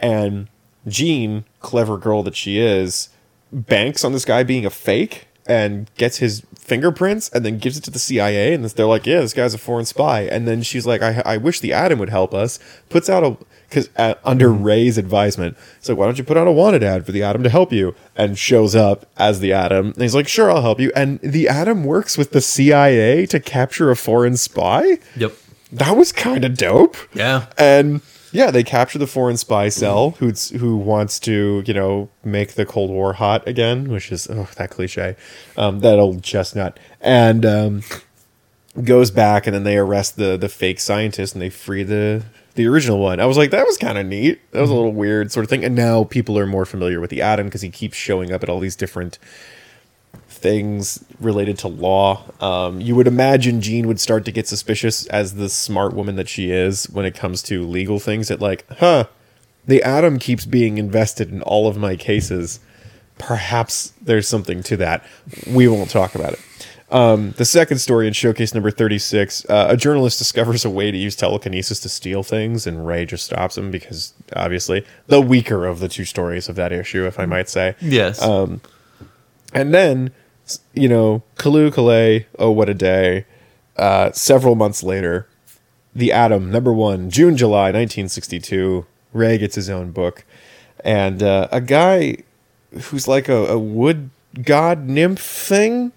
[0.00, 0.48] And
[0.86, 3.08] Jean, clever girl that she is,
[3.52, 7.84] banks on this guy being a fake and gets his fingerprints and then gives it
[7.84, 10.22] to the CIA and they're like, yeah, this guy's a foreign spy.
[10.22, 12.58] And then she's like, I, I wish the Atom would help us.
[12.88, 13.36] Puts out a
[13.68, 17.12] because uh, under Ray's advisement, so why don't you put out a wanted ad for
[17.12, 17.94] the Atom to help you?
[18.16, 19.86] And shows up as the Atom.
[19.86, 20.92] And he's like, sure, I'll help you.
[20.94, 24.98] And the Atom works with the CIA to capture a foreign spy.
[25.16, 25.32] Yep.
[25.72, 26.96] That was kind of dope.
[27.14, 27.46] Yeah.
[27.58, 28.00] And
[28.34, 32.66] yeah, they capture the foreign spy cell who's who wants to, you know, make the
[32.66, 35.14] Cold War hot again, which is oh that cliche.
[35.56, 36.78] Um, that old chestnut.
[37.00, 37.82] And um,
[38.82, 42.66] goes back and then they arrest the the fake scientist and they free the the
[42.66, 43.20] original one.
[43.20, 44.40] I was like, that was kind of neat.
[44.52, 45.64] That was a little weird sort of thing.
[45.64, 48.48] And now people are more familiar with the Atom because he keeps showing up at
[48.48, 49.18] all these different
[50.28, 52.22] things related to law.
[52.40, 56.28] Um, you would imagine Jean would start to get suspicious as the smart woman that
[56.28, 58.28] she is when it comes to legal things.
[58.28, 59.06] That like, huh,
[59.66, 62.60] the atom keeps being invested in all of my cases.
[63.18, 65.04] Perhaps there's something to that.
[65.50, 66.40] We won't talk about it.
[66.94, 70.96] Um, the second story in showcase number 36 uh, a journalist discovers a way to
[70.96, 75.80] use telekinesis to steal things, and Ray just stops him because obviously the weaker of
[75.80, 77.74] the two stories of that issue, if I might say.
[77.80, 78.22] Yes.
[79.52, 80.12] And then,
[80.72, 83.26] you know, Kalu Kalei, oh, what a day.
[83.76, 85.26] Uh, several months later,
[85.96, 88.86] The Atom, number one, June, July 1962.
[89.12, 90.24] Ray gets his own book.
[90.84, 92.18] And uh, a guy
[92.82, 94.10] who's like a, a wood
[94.44, 95.92] god nymph thing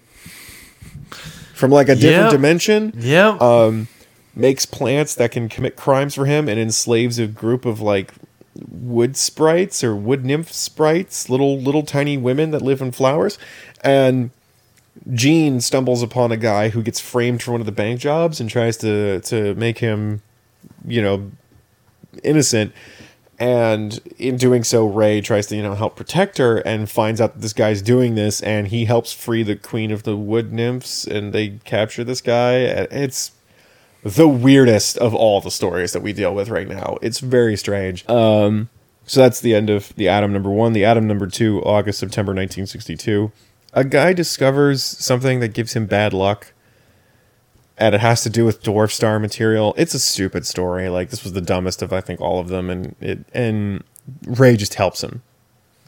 [1.58, 2.30] from like a different Yeah.
[2.30, 3.30] dimension yeah.
[3.40, 3.72] uh,
[4.36, 8.12] makes plants that can commit crimes for him and enslaves a group of like
[8.70, 13.38] wood sprites or wood nymph sprites, little little tiny women that live in flowers.
[13.82, 14.30] And
[15.12, 18.48] Jean stumbles upon a guy who gets framed for one of the bank jobs and
[18.48, 20.22] tries to to make him,
[20.86, 21.30] you know,
[22.22, 22.72] innocent.
[23.38, 27.34] And in doing so, Ray tries to, you know, help protect her and finds out
[27.34, 31.06] that this guy's doing this and he helps free the queen of the wood nymphs
[31.06, 32.54] and they capture this guy.
[32.54, 33.30] It's
[34.02, 36.98] the weirdest of all the stories that we deal with right now.
[37.00, 38.08] It's very strange.
[38.08, 38.70] Um,
[39.06, 40.72] so that's the end of the Atom number one.
[40.72, 43.32] The Atom number two, August, September 1962.
[43.72, 46.52] A guy discovers something that gives him bad luck,
[47.78, 49.74] and it has to do with dwarf star material.
[49.76, 50.88] It's a stupid story.
[50.88, 53.84] Like this was the dumbest of I think all of them, and it and
[54.26, 55.22] Ray just helps him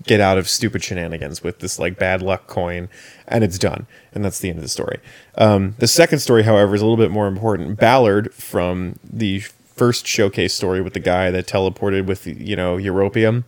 [0.04, 2.88] get out of stupid shenanigans with this like bad luck coin
[3.28, 4.98] and it's done and that's the end of the story
[5.34, 9.42] um, the second story however is a little bit more important ballard from the
[9.80, 13.44] first showcase story with the guy that teleported with you know Europium.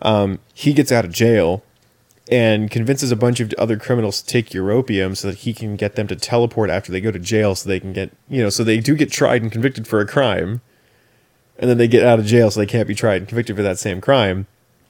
[0.00, 1.64] Um, he gets out of jail
[2.32, 5.96] and convinces a bunch of other criminals to take Europium so that he can get
[5.96, 8.64] them to teleport after they go to jail so they can get you know so
[8.64, 10.62] they do get tried and convicted for a crime.
[11.58, 13.62] And then they get out of jail so they can't be tried and convicted for
[13.62, 14.46] that same crime.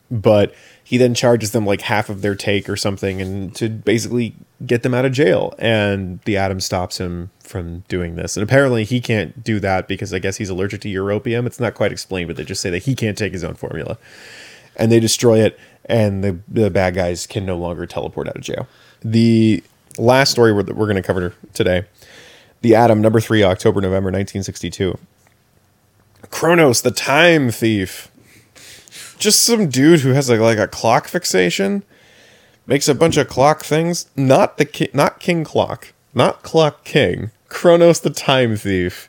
[0.09, 4.37] But he then charges them like half of their take or something and to basically
[4.64, 5.55] get them out of jail.
[5.59, 8.37] And the atom stops him from doing this.
[8.37, 11.46] And apparently he can't do that because i guess he's allergic to europium.
[11.46, 13.98] It's not quite explained but they just say that he can't take his own formula
[14.76, 18.42] and they destroy it and the, the bad guys can no longer teleport out of
[18.42, 18.68] jail.
[19.00, 19.62] The
[19.98, 21.85] last story we're, we're going to cover today
[22.62, 24.96] the atom number three october november 1962
[26.30, 28.11] chronos the time thief.
[29.18, 31.85] Just some dude who has like like a clock fixation
[32.66, 34.06] makes a bunch of clock things.
[34.16, 37.30] Not the ki- not king clock not clock king.
[37.48, 39.08] Chronos the time thief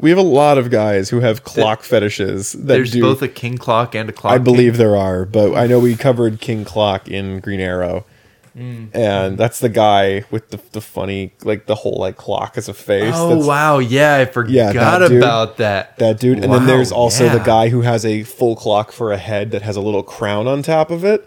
[0.00, 3.28] we have a lot of guys who have clock fetishes that There's do both a
[3.28, 4.32] king clock and a clock.
[4.32, 4.44] I king.
[4.44, 8.06] believe there are, but I know we covered King Clock in Green Arrow.
[8.54, 12.74] And that's the guy with the, the funny, like the whole like clock as a
[12.74, 13.14] face.
[13.16, 15.18] Oh that's, wow, yeah, I forgot that dude.
[15.18, 15.96] about that.
[15.98, 16.42] that dude.
[16.42, 19.62] And then there's also the guy who has a full clock for a head that
[19.62, 21.26] has a little crown on top of it.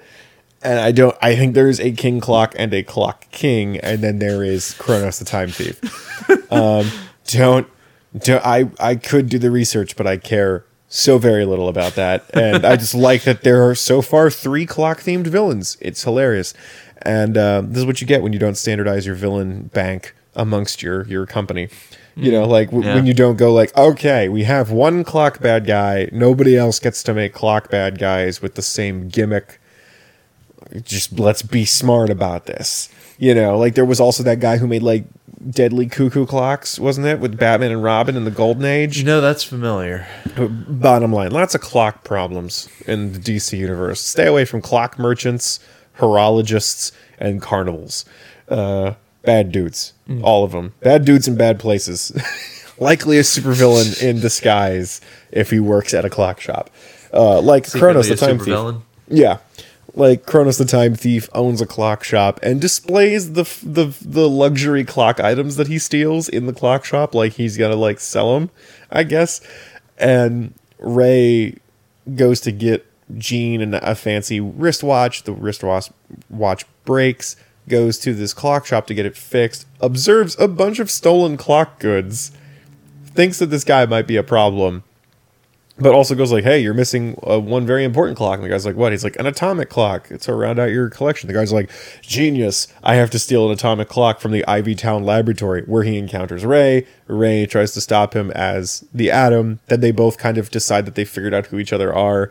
[0.62, 1.16] And I don't.
[1.22, 5.20] I think there's a king clock and a clock king, and then there is Chronos
[5.20, 5.82] the time thief.
[6.52, 6.90] um,
[7.26, 7.68] don't,
[8.18, 8.46] don't.
[8.46, 12.24] I I could do the research, but I care so very little about that.
[12.34, 15.78] And I just like that there are so far three clock themed villains.
[15.82, 16.54] It's hilarious,
[17.02, 20.82] and uh, this is what you get when you don't standardize your villain bank amongst
[20.84, 21.70] your your company.
[22.16, 22.94] You know, like w- Yeah.
[22.94, 26.10] when you don't go like, okay, we have one clock bad guy.
[26.12, 29.60] Nobody else gets to make clock bad guys with the same gimmick.
[30.84, 32.90] Just let's be smart about this.
[33.18, 35.06] You know, like there was also that guy who made like
[35.50, 39.04] deadly cuckoo clocks, wasn't it, with Batman and Robin in the Golden Age?
[39.04, 40.08] No, that's familiar.
[40.38, 44.02] Bottom line, lots of clock problems in the DC universe.
[44.02, 45.60] Stay away from clock merchants,
[46.00, 48.06] horologists, and carnivals.
[48.50, 50.74] Uh, bad dudes, all of them.
[50.82, 52.12] Bad dudes in bad places.
[52.80, 55.00] Likely a supervillain in disguise
[55.32, 56.70] if he works at a clock shop.
[57.14, 58.48] Uh, like Chronos the Time Thief.
[58.48, 58.82] supervillain.
[59.08, 59.38] Yeah.
[59.96, 64.84] Like Chronos the Time Thief owns a clock shop and displays the the the luxury
[64.84, 68.50] clock items that he steals in the clock shop like he's to like sell them,
[68.92, 69.40] I guess.
[70.00, 71.58] And Ray
[72.16, 75.24] goes to get Jean and a fancy wristwatch.
[75.24, 75.92] The wristwatch
[76.30, 77.36] watch breaks,
[77.68, 81.80] goes to this clock shop to get it fixed, observes a bunch of stolen clock
[81.80, 82.32] goods,
[83.06, 84.84] thinks that this guy might be a problem,
[85.80, 88.66] but also goes like, "Hey, you're missing uh, one very important clock." And the guy's
[88.66, 90.12] like, "What?" He's like, "An atomic clock.
[90.12, 92.68] It's to round out your collection." The guy's like, "Genius!
[92.84, 96.46] I have to steal an atomic clock from the Ivy Town laboratory." Where he encounters
[96.46, 96.86] Ray.
[97.08, 99.60] Ray tries to stop him as the Atom.
[99.68, 102.30] Then they both kind of decide that they figured out who each other are.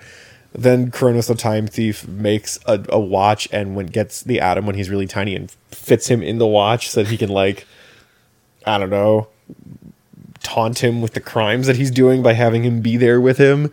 [0.54, 4.76] Then Chronos the Time Thief makes a, a watch and when gets the Atom when
[4.76, 7.66] he's really tiny and fits him in the watch so that he can like,
[8.66, 9.28] I don't know,
[10.42, 13.72] taunt him with the crimes that he's doing by having him be there with him.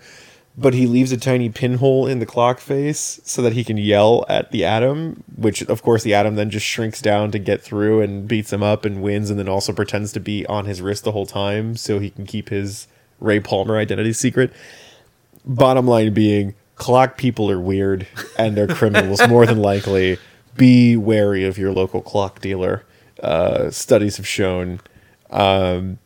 [0.58, 4.26] But he leaves a tiny pinhole in the clock face so that he can yell
[4.28, 8.02] at the Atom, which of course the Atom then just shrinks down to get through
[8.02, 11.06] and beats him up and wins, and then also pretends to be on his wrist
[11.06, 12.88] the whole time so he can keep his
[13.22, 14.52] Ray Palmer identity secret.
[15.46, 20.18] Bottom line being, clock people are weird and they're criminals more than likely.
[20.58, 22.84] Be wary of your local clock dealer.
[23.24, 24.82] Uh, studies have shown
[25.30, 26.00] um,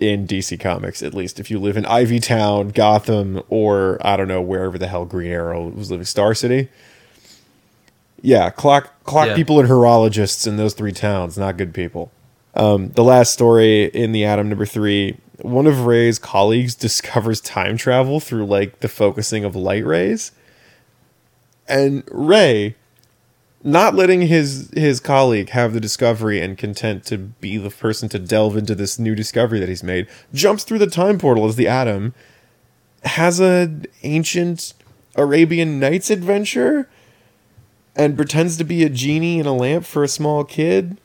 [0.00, 4.28] in DC Comics, at least, if you live in Ivy Town, Gotham, or I don't
[4.28, 6.68] know wherever the hell Green Arrow was living, Star City.
[8.22, 9.34] Yeah, clock clock Yeah.
[9.34, 12.10] people and horologists in those three towns, not good people.
[12.54, 17.76] Um, the last story in the Atom number three, one of Ray's colleagues discovers time
[17.76, 20.32] travel through like the focusing of light rays,
[21.68, 22.74] and Ray,
[23.62, 28.18] not letting his his colleague have the discovery and content to be the person to
[28.18, 31.68] delve into this new discovery that he's made, jumps through the time portal as the
[31.68, 32.14] Atom,
[33.04, 34.74] has an ancient
[35.16, 36.88] Arabian Nights adventure,
[37.94, 40.98] and pretends to be a genie in a lamp for a small kid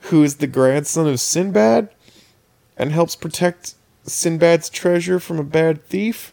[0.00, 1.88] who is the grandson of Sinbad
[2.76, 3.74] and helps protect
[4.04, 6.32] Sinbad's treasure from a bad thief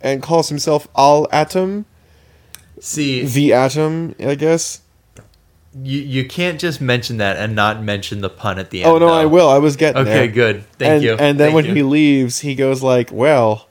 [0.00, 1.86] and calls himself Al Atom,
[2.80, 4.80] See, the Atom, I guess.
[5.82, 8.92] you you can't just mention that and not mention the pun at the end.
[8.92, 9.14] Oh no, though.
[9.14, 9.48] I will.
[9.48, 10.28] I was getting Okay, there.
[10.28, 10.64] good.
[10.78, 11.12] Thank and, you.
[11.12, 11.74] And then Thank when you.
[11.74, 13.68] he leaves, he goes like, "Well,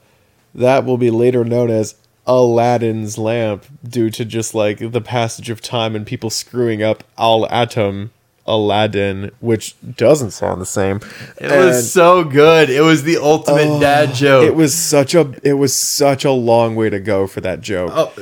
[0.54, 1.96] that will be later known as
[2.26, 7.46] Aladdin's lamp due to just like the passage of time and people screwing up Al
[7.52, 8.12] Atom
[8.48, 11.00] Aladdin, which doesn't sound the same.
[11.40, 12.70] It was so good.
[12.70, 14.44] It was the ultimate dad oh, joke.
[14.44, 17.62] Oh, It was such a it was such a long way to go for that
[17.62, 17.92] joke.
[17.94, 18.14] Oh,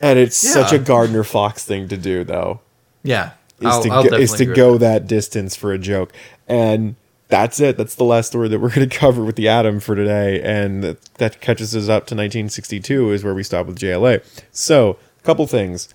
[0.00, 2.60] and it's such a Gardner Fox thing to do though.
[3.02, 3.32] yeah.
[3.58, 6.12] Is I'll- to I'll go, is to go that distance for a joke.
[6.46, 6.94] And
[7.28, 7.78] that's it.
[7.78, 10.84] That's the last story that we're going to cover with the Atom for today and
[10.84, 14.22] that, that catches us up to 1962 is where we stop with JLA.
[14.52, 15.88] So, a couple things.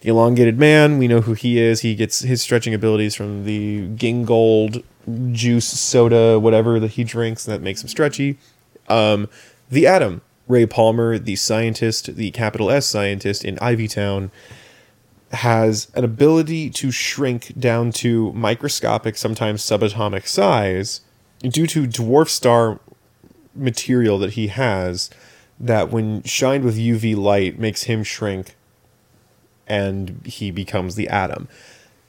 [0.00, 1.80] The elongated man, we know who he is.
[1.80, 4.84] He gets his stretching abilities from the Gingold
[5.32, 8.38] juice, soda, whatever that he drinks that makes him stretchy.
[8.88, 9.28] Um,
[9.70, 14.30] the Atom, Ray Palmer, the scientist, the capital S scientist in Ivytown,
[15.30, 21.02] has an ability to shrink down to microscopic, sometimes subatomic size
[21.42, 22.80] due to dwarf star
[23.54, 25.10] material that he has
[25.60, 28.54] that when shined with UV light makes him shrink
[29.66, 31.48] and he becomes the atom.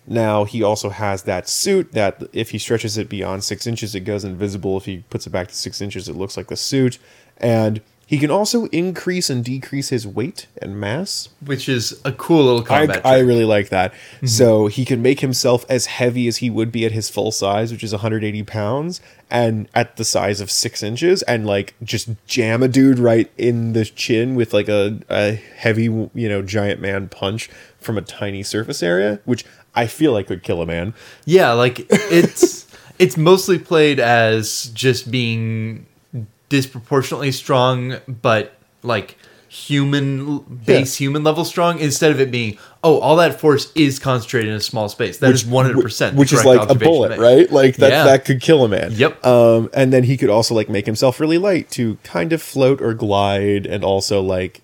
[0.08, 4.02] Now he also has that suit that if he stretches it beyond six inches, it
[4.02, 4.78] goes invisible.
[4.78, 6.98] If he puts it back to six inches, it looks like the suit.
[7.38, 11.30] And he can also increase and decrease his weight and mass.
[11.46, 13.06] Which is a cool little I, combat.
[13.06, 13.28] I trick.
[13.28, 13.94] really like that.
[13.94, 14.26] Mm-hmm.
[14.26, 17.72] So he can make himself as heavy as he would be at his full size,
[17.72, 19.00] which is 180 pounds,
[19.30, 23.74] and at the size of six inches, and like just jam a dude right in
[23.74, 27.48] the chin with like a, a heavy, you know, giant man punch
[27.78, 29.46] from a tiny surface area, which
[29.76, 30.96] I feel like could kill a man.
[31.26, 32.66] Yeah, like it's
[32.98, 35.86] it's mostly played as just being
[36.50, 39.18] disproportionately strong, but like
[39.52, 44.48] human base human level strong instead of it being oh all that force is concentrated
[44.48, 47.52] in a small space That is one hundred percent which is like a bullet, right?
[47.52, 48.04] Like that Yeah.
[48.04, 48.92] that could kill a man.
[48.92, 49.26] Yep.
[49.26, 52.80] Um, and then he could also like make himself really light to kind of float
[52.80, 54.62] or glide, and also like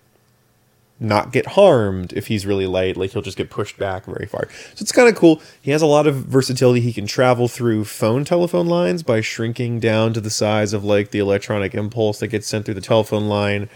[0.99, 2.95] not get harmed if he's really light.
[2.95, 4.47] Like he'll just get pushed back very far.
[4.75, 5.41] So it's kind of cool.
[5.61, 6.79] He has a lot of versatility.
[6.81, 11.11] He can travel through phone telephone lines by shrinking down to the size of like
[11.11, 13.69] the electronic impulse that gets sent through the telephone line,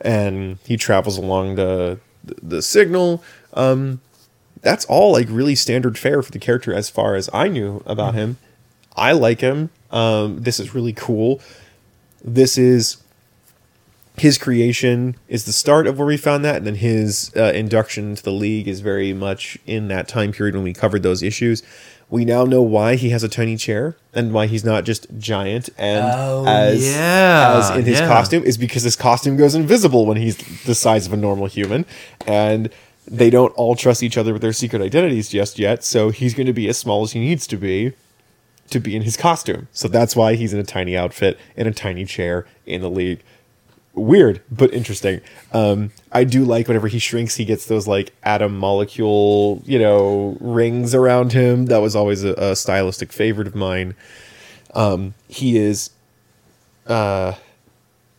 [0.00, 2.00] and he travels along the
[2.42, 3.22] the signal.
[3.52, 4.00] Um,
[4.62, 8.14] that's all like really standard fare for the character as far as I knew about
[8.14, 8.38] him.
[8.96, 9.70] I like him.
[9.90, 11.40] Um, this is really cool.
[12.24, 12.96] This is
[14.16, 18.14] his creation is the start of where we found that, and then his uh, induction
[18.14, 21.62] to the league is very much in that time period when we covered those issues.
[22.10, 25.68] We now know why he has a tiny chair and why he's not just giant
[25.76, 28.06] and Oh, as yeah, as in his yeah.
[28.06, 31.84] costume is because his costume goes invisible when he's the size of a normal human,
[32.26, 32.70] and
[33.06, 35.82] they don't all trust each other with their secret identities just yet.
[35.82, 37.92] So he's going to be as small as he needs to be
[38.70, 39.68] to be in his costume.
[39.72, 43.22] So that's why he's in a tiny outfit in a tiny chair in the league.
[43.94, 45.20] Weird, but interesting.
[45.52, 50.36] Um, I do like whenever he shrinks, he gets those like atom molecule, you know,
[50.40, 51.66] rings around him.
[51.66, 53.94] That was always a, a stylistic favorite of mine.
[54.74, 55.90] Um, he is
[56.88, 57.34] uh,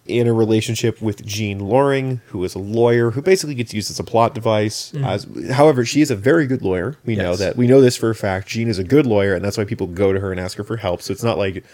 [0.05, 3.99] in a relationship with Jean Loring, who is a lawyer who basically gets used as
[3.99, 4.93] a plot device.
[5.03, 6.97] As however, she is a very good lawyer.
[7.05, 7.57] We know that.
[7.57, 8.47] We know this for a fact.
[8.47, 10.63] Jean is a good lawyer, and that's why people go to her and ask her
[10.63, 11.01] for help.
[11.01, 11.65] So it's not like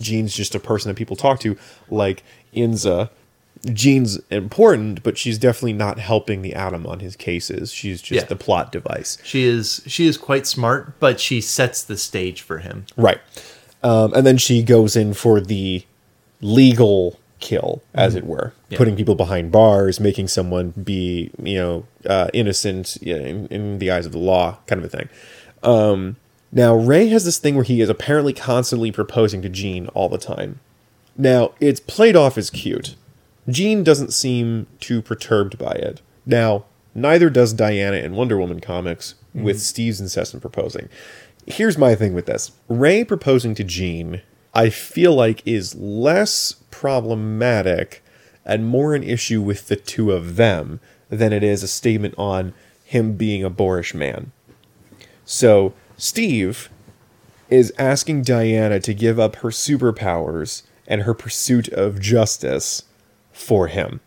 [0.00, 1.56] Jean's just a person that people talk to,
[1.88, 3.10] like Inza.
[3.72, 7.72] Jean's important, but she's definitely not helping the Atom on his cases.
[7.72, 8.28] She's just Yeah.
[8.28, 9.18] the plot device.
[9.24, 12.84] She is she is quite smart, but she sets the stage for him.
[12.96, 13.18] Right.
[13.82, 15.84] Um, and then she goes in for the
[16.40, 18.78] legal kill, as it were, Yeah.
[18.78, 23.78] putting people behind bars, making someone be, you know, uh, innocent you know, in, in
[23.78, 25.08] the eyes of the law, kind of a thing.
[25.62, 26.16] Um,
[26.52, 30.18] now, Ray has this thing where he is apparently constantly proposing to Jean all the
[30.18, 30.60] time.
[31.16, 32.94] Now, it's played off as cute.
[33.48, 36.00] Jean doesn't seem too perturbed by it.
[36.24, 36.64] Now,
[36.94, 39.44] neither does Diana in Wonder Woman comics mm-hmm.
[39.44, 40.88] with Steve's incessant proposing.
[41.46, 44.22] Here's my thing with this Ray proposing to Jean,
[44.54, 48.02] I feel like, is less problematic
[48.44, 50.80] and more an issue with the two of them
[51.10, 54.32] than it is a statement on him being a boorish man.
[55.24, 56.70] So, Steve
[57.48, 62.82] is asking Diana to give up her superpowers and her pursuit of justice
[63.34, 64.00] for him.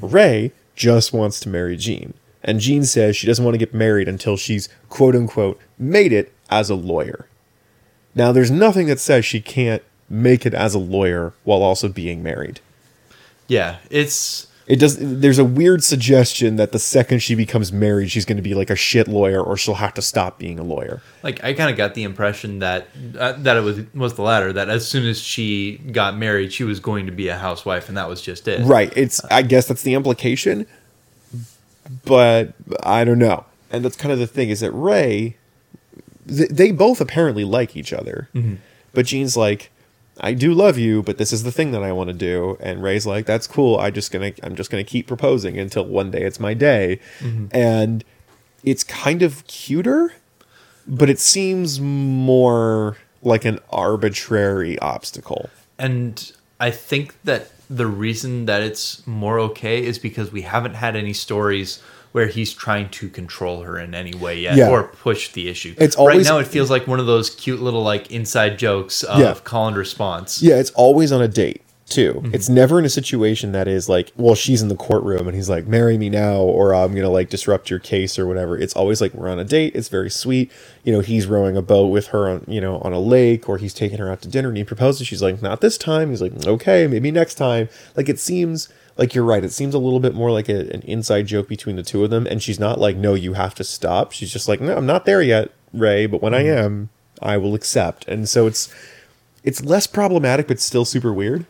[0.00, 2.14] Ray just wants to marry Jean.
[2.42, 6.32] And Jean says she doesn't want to get married until she's quote unquote made it
[6.50, 7.26] as a lawyer.
[8.14, 12.22] Now, there's nothing that says she can't make it as a lawyer while also being
[12.22, 12.60] married.
[13.48, 14.96] Yeah, it's It does.
[14.98, 18.70] There's a weird suggestion that the second she becomes married, she's going to be like
[18.70, 21.02] a shit lawyer, or she'll have to stop being a lawyer.
[21.22, 22.88] like I kind of got the impression that
[23.18, 24.52] uh, that it was was the latter.
[24.52, 27.98] That as soon as she got married, she was going to be a housewife, and
[27.98, 28.64] that was just it.
[28.64, 28.92] Right.
[28.96, 29.22] It's.
[29.24, 30.66] I guess that's the implication,
[32.04, 33.44] but I don't know.
[33.70, 35.36] And that's kind of the thing is that Ray
[36.28, 38.28] th- they both apparently like each other.
[38.92, 39.70] But Jean's like,
[40.20, 42.56] I do love you, but this is the thing that I want to do.
[42.60, 43.76] And Ray's like, that's cool.
[43.78, 47.00] I just gonna I'm just gonna keep proposing until one day it's my day.
[47.20, 47.46] Mm-hmm.
[47.50, 48.04] And
[48.62, 50.14] it's kind of cuter,
[50.86, 55.50] but it seems more like an arbitrary obstacle.
[55.78, 60.94] And I think that the reason that it's more okay is because we haven't had
[60.94, 61.82] any stories
[62.14, 64.68] where he's trying to control her in any way yet Yeah.
[64.70, 65.74] or push the issue.
[65.78, 69.18] It's right now it feels like one of those cute little like inside jokes of
[69.18, 69.34] Yeah.
[69.42, 70.40] call and response.
[70.40, 72.20] Yeah, it's always on a date too.
[72.22, 72.32] Mm-hmm.
[72.34, 75.50] It's never in a situation that is like, well, she's in the courtroom and he's
[75.50, 78.56] like, "Marry me now," or "I'm gonna like disrupt your case" or whatever.
[78.56, 79.74] It's always like we're on a date.
[79.74, 80.52] It's very sweet.
[80.84, 83.58] You know, he's rowing a boat with her on, you know, on a lake, or
[83.58, 85.08] he's taking her out to dinner and he proposes.
[85.08, 89.14] She's like, "Not this time." He's like, "Okay, maybe next time." Like it seems like
[89.14, 89.44] you're right.
[89.44, 92.10] It seems a little bit more like a, an inside joke between the two of
[92.10, 94.86] them, and she's not like, "No, you have to stop." She's just like, "No, I'm
[94.86, 96.90] not there yet, Ray, but when I am,
[97.20, 98.72] I will accept." And so it's
[99.42, 101.44] it's less problematic but still super weird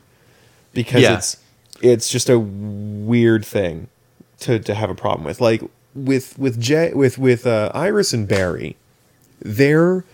[0.72, 1.16] because Yeah.
[1.18, 1.36] it's
[1.82, 3.88] it's just a weird thing
[4.40, 5.62] to to have a problem with like
[5.94, 8.76] with with Jay with with uh, Iris and Barry
[9.40, 10.04] their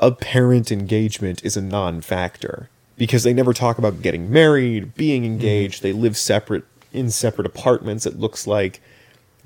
[0.00, 5.32] apparent engagement is a non-factor because they never talk about getting married being mm-hmm.
[5.32, 5.82] engaged.
[5.82, 8.80] They live separate in separate apartments it looks like.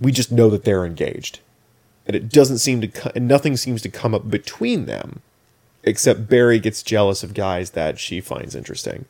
[0.01, 1.40] We just know that they're engaged.
[2.07, 5.20] And it doesn't seem to co- and nothing seems to come up between them
[5.88, 9.07] except Barry gets jealous of guys that she finds interesting,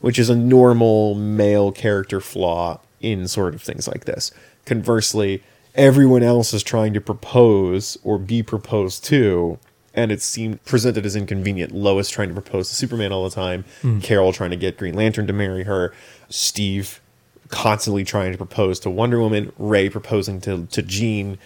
[0.00, 4.30] which is a normal male character flaw in sort of things like this.
[4.64, 5.42] Conversely,
[5.74, 9.58] everyone else is trying to propose or be proposed to,
[9.96, 11.72] and it seemed presented as inconvenient.
[11.72, 13.64] Lois trying to propose to Superman all the time,
[14.02, 15.92] Carol trying to get Green Lantern to marry her,
[16.28, 17.00] Steve
[17.48, 21.38] constantly trying to propose to Wonder Woman, Ray proposing to, to Jean.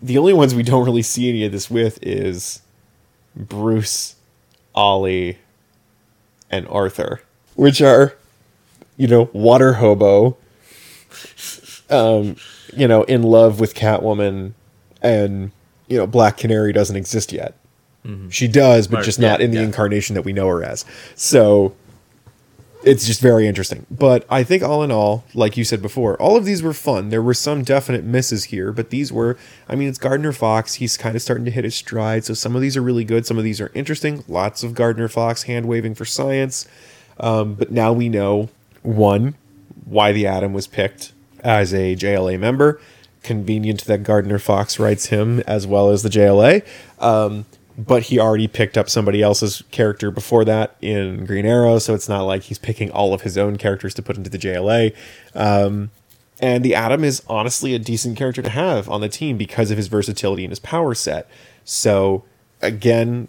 [0.00, 2.62] The only ones we don't really see any of this with is
[3.34, 4.14] Bruce,
[4.74, 5.38] Ollie,
[6.50, 7.20] and Arthur,
[7.56, 8.16] which are,
[8.96, 10.36] you know, water hobo,
[11.90, 12.36] um,
[12.76, 14.52] you know, in love with Catwoman,
[15.02, 15.50] and
[15.88, 17.57] you know, Black Canary doesn't exist yet.
[18.30, 19.64] She does, but Or- just not yeah, in the yeah.
[19.64, 20.84] incarnation that we know her as.
[21.14, 21.74] So
[22.84, 23.84] it's just very interesting.
[23.90, 27.10] But I think all in all, like you said before, all of these were fun.
[27.10, 29.36] There were some definite misses here, but these were
[29.68, 30.74] I mean, it's Gardner Fox.
[30.74, 32.24] He's kind of starting to hit his stride.
[32.24, 34.24] So some of these are really good, some of these are interesting.
[34.28, 36.66] Lots of Gardner Fox hand waving for science.
[37.20, 38.48] Um, but now we know
[38.82, 39.34] one,
[39.84, 42.80] why the Atom was picked as a JLA member.
[43.24, 46.62] Convenient that Gardner Fox writes him as well as the JLA.
[47.00, 47.44] Um,
[47.78, 52.08] but he already picked up somebody else's character before that in Green Arrow, so it's
[52.08, 54.92] not like he's picking all of his own characters to put into the JLA.
[55.32, 55.92] Um,
[56.40, 59.76] and the Atom is honestly a decent character to have on the team because of
[59.76, 61.30] his versatility and his power set.
[61.64, 62.24] So
[62.60, 63.28] again,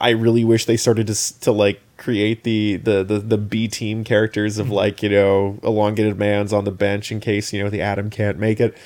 [0.00, 4.02] I really wish they started to to like create the the the, the B team
[4.02, 7.82] characters of like you know elongated man's on the bench in case you know the
[7.82, 8.76] Atom can't make it.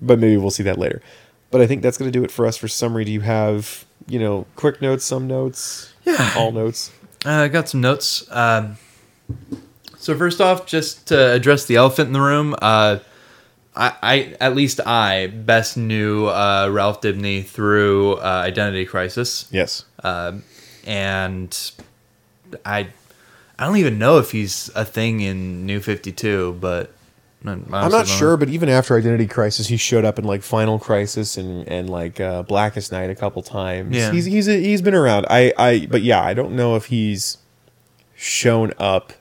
[0.00, 1.02] But maybe we'll see that later.
[1.50, 3.04] But I think that's going to do it for us for summary.
[3.04, 6.32] Do you have you know quick notes, some notes, Yeah.
[6.36, 6.90] all notes?
[7.26, 8.24] Uh, I got some notes.
[8.30, 8.76] Um,
[9.98, 12.98] so first off, just to address the elephant in the room, uh,
[13.76, 19.84] I, I at least I best knew uh, Ralph Dibney through uh, Identity Crisis, Yes.
[20.02, 20.42] um,
[20.86, 21.56] and
[22.64, 22.88] I
[23.58, 26.92] I don't even know if he's a thing in New Fifty Two, but
[27.44, 31.36] I'm not sure, but even after Identity Crisis, he showed up in like Final Crisis
[31.36, 33.94] and and like uh, Blackest Night a couple times.
[33.94, 34.10] Yeah.
[34.10, 35.26] he's he's he's been around.
[35.30, 37.38] I I but yeah, I don't know if he's
[38.16, 39.12] shown up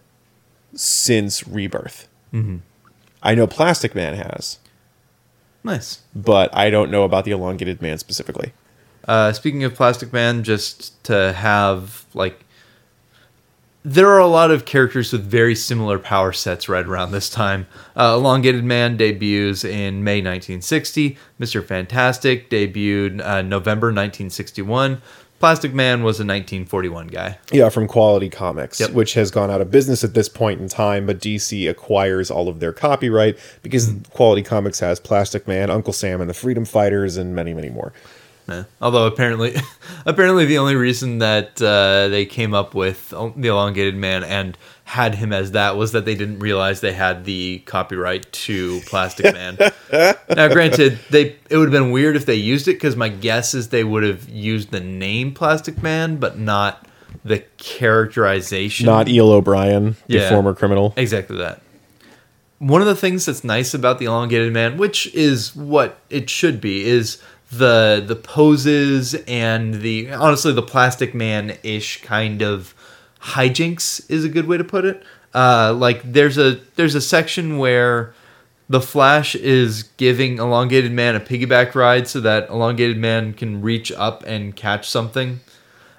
[0.73, 2.07] since Rebirth.
[2.33, 2.57] Mm-hmm.
[3.23, 4.59] I know Plastic Man has,
[5.63, 6.01] Nice.
[6.15, 8.53] but I don't know about the Elongated Man specifically.
[9.07, 12.43] Uh, speaking of Plastic Man, just to have like,
[13.87, 17.65] there are a lot of characters with very similar power sets right around this time.
[17.95, 21.17] Uh, Elongated Man debuts in May 1960.
[21.39, 25.01] Mister Fantastic debuted uh, November 1961.
[25.39, 27.37] Plastic Man was a 1941 guy.
[27.51, 28.89] Yeah, from Quality Comics, Yep.
[28.91, 32.49] which has gone out of business at this point in time, but DC acquires all
[32.49, 37.17] of their copyright because Quality Comics has Plastic Man, Uncle Sam, and the Freedom Fighters,
[37.17, 37.93] and many, many more.
[38.49, 39.55] Eh, Although apparently,
[40.05, 45.15] apparently the only reason that uh, they came up with the elongated man and had
[45.15, 49.57] him as that was that they didn't realize they had the copyright to Plastic Man.
[49.91, 53.53] now, granted, they it would have been weird if they used it because my guess
[53.53, 56.85] is they would have used the name Plastic Man, but not
[57.25, 58.85] the characterization.
[58.85, 60.29] Not Eel O'Brien, the Yeah.
[60.29, 60.93] former criminal.
[60.95, 61.61] Exactly that.
[62.59, 66.59] One of the things that's nice about the elongated man, which is what it should
[66.61, 67.21] be, is
[67.51, 72.75] the the poses and the honestly the Plastic Man ish kind of
[73.21, 75.03] hijinks is a good way to put it.
[75.33, 78.13] Uh, like there's a there's a section where
[78.69, 83.91] the Flash is giving Elongated Man a piggyback ride so that Elongated Man can reach
[83.93, 85.39] up and catch something.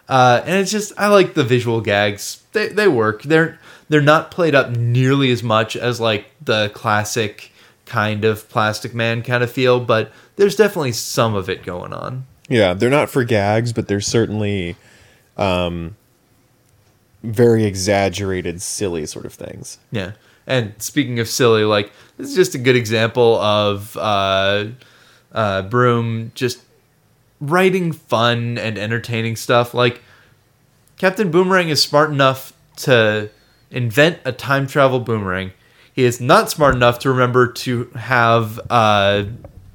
[0.09, 2.43] Uh, and it's just I like the visual gags.
[2.53, 3.23] They they work.
[3.23, 7.53] They're they're not played up nearly as much as like the classic
[7.89, 12.27] kind of Plastic Man kind of feel, but there's definitely some of it going on.
[12.49, 14.77] Yeah, they're not for gags, but they're certainly
[15.37, 15.97] um,
[17.23, 19.79] very exaggerated, silly sort of things.
[19.91, 20.13] Yeah.
[20.47, 24.67] And speaking of silly, like this is just a good example of uh,
[25.33, 26.63] uh, Broome just
[27.41, 29.75] writing fun and entertaining stuff.
[29.75, 30.01] Like
[30.97, 33.31] Captain Boomerang is smart enough to
[33.71, 35.53] invent a time travel boomerang.
[35.99, 39.25] He is not smart enough to remember to have uh,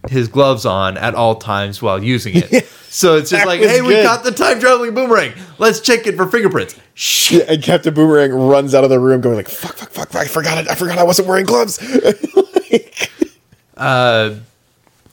[0.08, 2.66] his gloves on at all times while using it.
[2.88, 5.34] So it's just That like, hey, we got the time traveling boomerang.
[5.58, 6.80] Let's check it for fingerprints.
[6.94, 7.50] Shit.
[7.50, 10.28] And Captain Boomerang runs out of the room going like, fuck, fuck, fuck, fuck, I
[10.28, 10.70] forgot it.
[10.70, 11.80] I forgot I wasn't wearing gloves.
[13.78, 14.36] uh,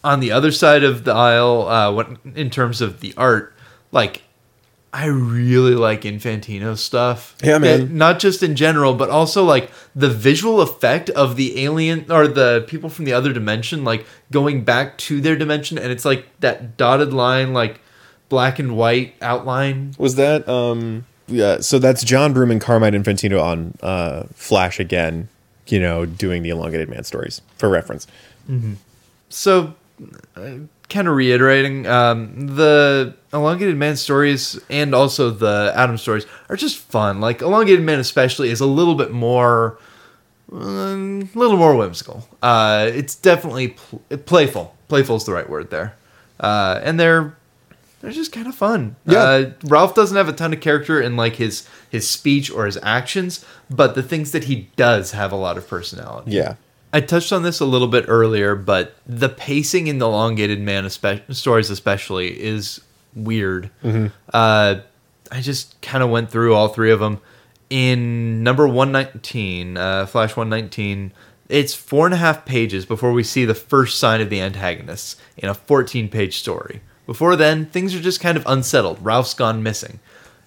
[0.04, 3.54] on the other side of the aisle, uh, what in terms of the art,
[3.92, 4.22] like
[4.92, 7.36] I really like Infantino stuff.
[7.44, 7.80] Yeah, man.
[7.82, 12.26] It- not just in general, but also like the visual effect of the alien or
[12.26, 16.26] the people from the other dimension, like going back to their dimension, and it's like
[16.40, 17.80] that dotted line, like
[18.28, 19.94] black and white outline.
[19.96, 25.28] Was that um yeah, so that's John Broome and Carmine Infantino on uh Flash again,
[25.68, 28.08] you know, doing the elongated man stories for reference.
[28.50, 28.72] Mm-hmm.
[29.28, 29.74] so
[30.36, 30.50] uh,
[30.90, 36.78] kind of reiterating um, the elongated man stories and also the atom stories are just
[36.78, 37.20] fun.
[37.20, 39.78] Like elongated man especially is a little bit more
[40.52, 42.28] um, a little more whimsical.
[42.42, 44.74] Uh, it's definitely pl- playful.
[44.88, 45.94] Playful is the right word there.
[46.38, 47.36] Uh, and they're
[48.00, 48.96] they're just kind of fun.
[49.06, 49.18] Yeah.
[49.18, 52.78] uh, ralph doesn't have a ton of character in like his his speech or his
[52.82, 56.32] actions but the things that he does have a lot of personality.
[56.32, 56.54] Yeah.
[56.92, 60.84] I touched on this a little bit earlier, but the pacing in the elongated man
[60.84, 62.80] espe- stories, especially, is
[63.14, 63.70] weird.
[64.32, 64.80] Uh,
[65.30, 67.20] I just kind of went through all three of them.
[67.68, 71.12] In number one nineteen, uh, Flash one nineteen,
[71.48, 75.14] it's four and a half pages before we see the first sign of the antagonists
[75.36, 76.80] in a fourteen page story.
[77.06, 78.98] Before then, things are just kind of unsettled.
[79.04, 80.00] Ralph's gone missing.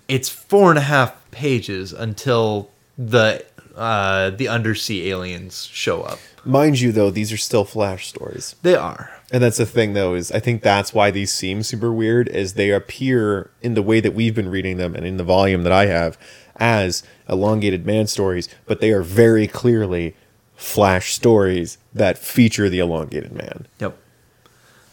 [0.09, 6.19] It's four and a half pages until the uh, the undersea aliens show up.
[6.45, 8.55] Mind you though, these are still Flash stories.
[8.61, 9.11] They are.
[9.31, 12.53] And that's the thing though, is I think that's why these seem super weird, is
[12.53, 15.71] they appear in the way that we've been reading them and in the volume that
[15.71, 16.17] I have
[16.57, 20.15] as elongated man stories, but they are very clearly
[20.55, 23.67] Flash stories that feature the elongated man.
[23.79, 23.97] Yep.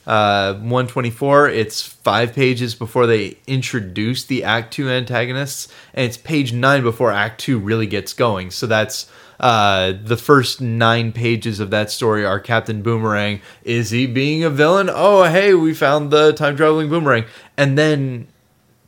[0.07, 6.53] Uh, 124, it's five pages before they introduce the Act 2 antagonists, and it's page
[6.53, 8.51] 9 before Act 2 really gets going.
[8.51, 9.11] So that's
[9.41, 13.41] uh, the first nine pages of that story are Captain Boomerang.
[13.65, 14.89] Is he being a villain?
[14.93, 17.25] Oh, hey, we found the time traveling boomerang.
[17.57, 18.29] And then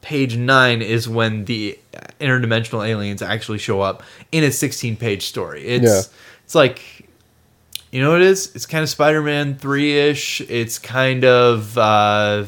[0.02, 1.78] page 9 is when the
[2.20, 5.64] interdimensional aliens actually show up in a 16 page story.
[5.66, 6.02] It's, Yeah.
[6.44, 7.08] it's like
[7.90, 8.50] you know what it is?
[8.54, 10.40] It's kind of Spider-Man three ish.
[10.42, 12.44] It's kind of uh,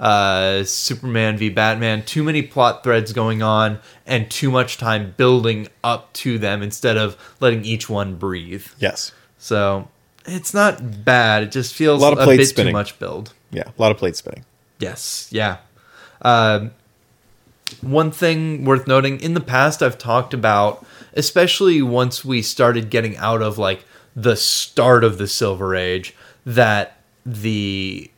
[0.00, 2.04] uh, Superman v Batman.
[2.04, 6.96] Too many plot threads going on, and too much time building up to them instead
[6.96, 8.66] of letting each one breathe.
[8.78, 9.12] Yes.
[9.38, 9.88] So
[10.26, 11.42] it's not bad.
[11.44, 12.72] It just feels A lot of a bit spinning.
[12.72, 13.32] too much build.
[13.50, 13.64] Yeah.
[13.76, 14.44] A lot of plate spinning.
[14.80, 15.58] Yes, yeah.
[16.22, 16.72] Um,
[17.80, 20.84] one thing worth noting in the past, I've talked about,
[21.14, 23.84] especially once we started getting out of like
[24.16, 26.14] the start of the Silver Age,
[26.44, 28.10] that the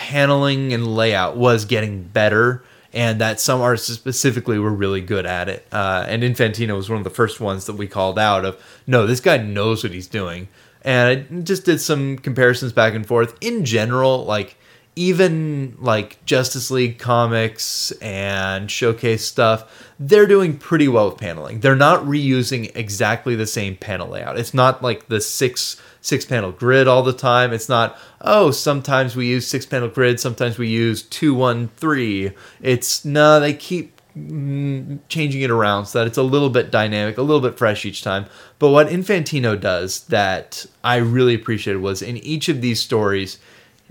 [0.00, 2.64] paneling and layout was getting better.
[2.92, 5.64] And that some artists specifically were really good at it.
[5.70, 9.06] Uh, and Infantino was one of the first ones that we called out of, no,
[9.06, 10.48] this guy knows what he's doing.
[10.82, 13.36] And I just did some comparisons back and forth.
[13.40, 14.56] In general, like,
[14.96, 21.60] even like Justice League comics and showcase stuff, they're doing pretty well with paneling.
[21.60, 24.38] They're not reusing exactly the same panel layout.
[24.38, 27.52] It's not like the six six panel grid all the time.
[27.52, 32.32] It's not oh sometimes we use six panel grid, sometimes we use two one three.
[32.60, 37.18] It's no, they keep mm, changing it around so that it's a little bit dynamic,
[37.18, 38.26] a little bit fresh each time.
[38.58, 43.38] But what Infantino does that I really appreciated was in each of these stories,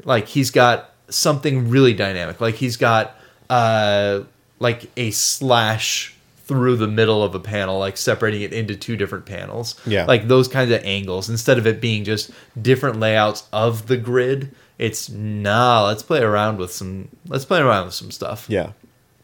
[0.04, 2.42] like he's got something really dynamic.
[2.42, 3.16] Like he's got
[3.50, 4.22] uh
[4.60, 6.16] like a slash
[6.50, 9.80] through the middle of a panel, like separating it into two different panels.
[9.86, 10.06] Yeah.
[10.06, 14.54] Like those kinds of angles instead of it being just different layouts of the grid.
[14.80, 18.48] It's nah, let's play around with some let's play around with some stuff.
[18.50, 18.72] Yeah.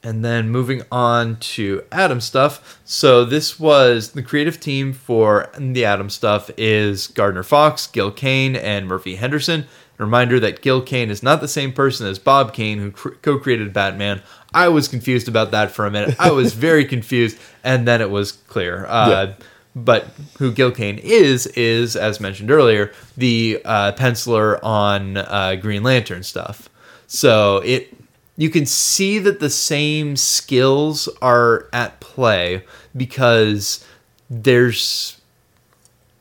[0.03, 2.80] And then moving on to Atom stuff.
[2.86, 8.55] So this was the creative team for the Atom stuff is Gardner Fox, Gil Kane,
[8.55, 9.65] and Murphy Anderson.
[9.97, 13.09] A reminder that Gil Kane is not the same person as Bob Kane, who cr-
[13.21, 14.21] co-created Batman.
[14.53, 16.15] I was confused about that for a minute.
[16.19, 18.85] I was very confused, and then it was clear.
[18.87, 19.33] Uh, Yeah.
[19.77, 25.83] But who Gil Kane is is, as mentioned earlier, the uh, penciler on uh, Green
[25.83, 26.69] Lantern stuff.
[27.07, 27.93] So it
[28.37, 32.63] you can see that the same skills are at play
[32.95, 33.83] because
[34.29, 35.14] there's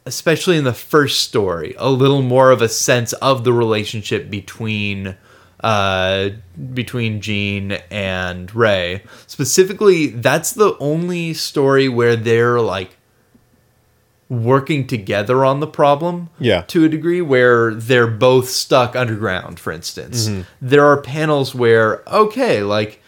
[0.07, 5.17] especially in the first story a little more of a sense of the relationship between
[5.61, 6.29] uh,
[6.75, 9.03] between Jean and Ray.
[9.27, 12.97] Specifically, that's the only story where they're like
[14.29, 16.63] working together on the problem Yeah.
[16.63, 20.31] to a degree where they're both stuck underground for instance
[20.63, 23.01] there are panels where okay like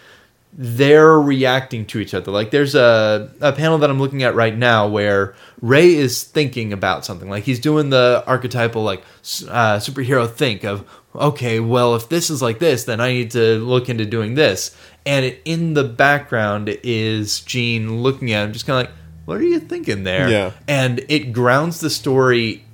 [0.59, 2.33] they're reacting to each other.
[2.33, 6.73] Like there's a, a panel that i'm looking at right now where ray is thinking
[6.73, 7.29] about something.
[7.29, 9.03] Like he's doing the archetypal like
[9.49, 13.59] uh, superhero think of okay well if this is like this then i need to
[13.59, 14.75] look into doing this.
[15.05, 19.39] And it, in the background is Jean looking at him just kind of like what
[19.39, 20.31] are you thinking there?
[20.31, 20.53] Yeah.
[20.67, 22.65] and it grounds the story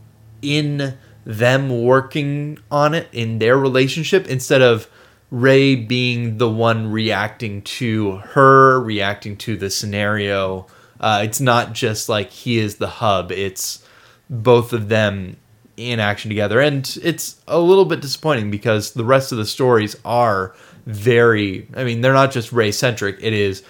[0.40, 4.88] in them working on it in their relationship instead of
[5.32, 10.66] Ray being the one reacting to her, reacting to the scenario.
[11.00, 13.82] Uh, it's not just like he is the hub, it's
[14.28, 15.38] both of them
[15.78, 16.60] in action together.
[16.60, 20.54] And it's a little bit disappointing because the rest of the stories are
[20.84, 23.62] very, I mean, they're not just Ray centric, it is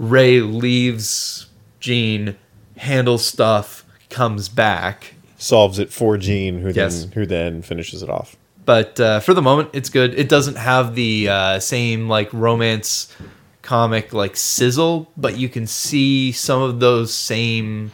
[0.00, 1.46] Ray leaves
[1.78, 2.36] Jean,
[2.76, 5.14] handles stuff, comes back.
[5.38, 7.04] Solves it for Jean, who Yes.
[7.04, 8.36] then who then finishes it off.
[8.70, 10.14] But uh, for the moment, it's good.
[10.14, 13.12] It doesn't have the uh, same like romance
[13.62, 17.90] comic like sizzle, but you can see some of those same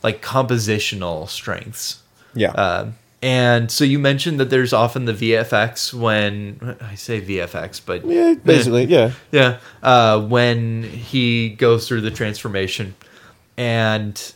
[0.00, 2.04] like compositional strengths.
[2.34, 2.52] Yeah.
[2.52, 8.06] Uh, and so you mentioned that there's often the VFX when I say VFX, but
[8.06, 9.10] yeah, basically, yeah.
[9.32, 12.94] yeah, uh, when he goes through the transformation,
[13.56, 14.34] and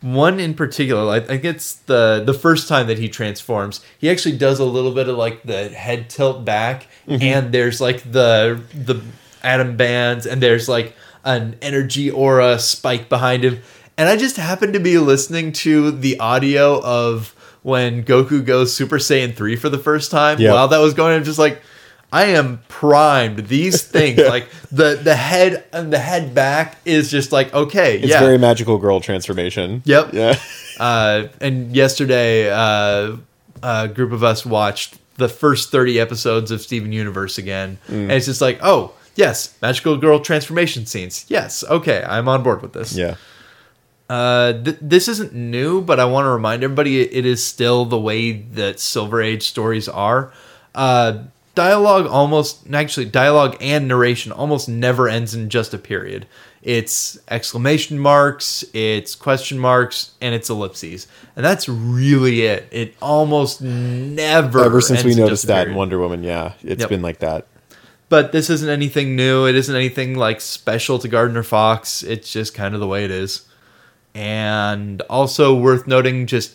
[0.00, 3.84] one in particular, I think it's the the first time that he transforms.
[3.98, 7.22] He actually does a little bit of like the head tilt back, mm-hmm.
[7.22, 9.02] and there's like the the
[9.42, 10.94] atom bands, and there's like
[11.24, 13.60] an energy aura spike behind him.
[13.96, 18.98] And I just happened to be listening to the audio of when Goku goes Super
[18.98, 20.40] Saiyan 3 for the first time.
[20.40, 20.52] Yeah.
[20.52, 21.60] While that was going, I'm just like,
[22.12, 23.48] I am primed.
[23.48, 28.08] These things, like the the head and the head back, is just like okay, It's
[28.08, 28.20] yeah.
[28.20, 29.82] very magical girl transformation.
[29.84, 30.12] Yep.
[30.14, 30.38] Yeah.
[30.80, 33.16] uh, and yesterday, uh,
[33.62, 38.02] a group of us watched the first thirty episodes of Steven Universe again, Mm.
[38.04, 41.26] and it's just like, oh yes, magical girl transformation scenes.
[41.28, 42.94] Yes, okay, I'm on board with this.
[42.96, 43.16] yeah.
[44.08, 47.98] Uh, th- this isn't new, but I want to remind everybody it is still the
[48.00, 50.32] way that Silver Age stories are.
[50.74, 51.24] Uh,
[51.58, 56.24] dialogue almost, actually, dialogue and narration almost never ends in just a period.
[56.62, 61.08] It's exclamation marks, it's question marks, and it's ellipses.
[61.34, 62.68] And that's really it.
[62.70, 64.64] It almost never.
[64.64, 65.74] Ever since we noticed that in.
[65.74, 66.90] Wonder Woman, yeah, it's Yep.
[66.90, 67.48] been like that.
[68.08, 69.46] But this isn't anything new.
[69.46, 72.04] It isn't anything like special to Gardner Fox.
[72.04, 73.42] It's just kind of the way it is.
[74.14, 76.54] And also worth noting, just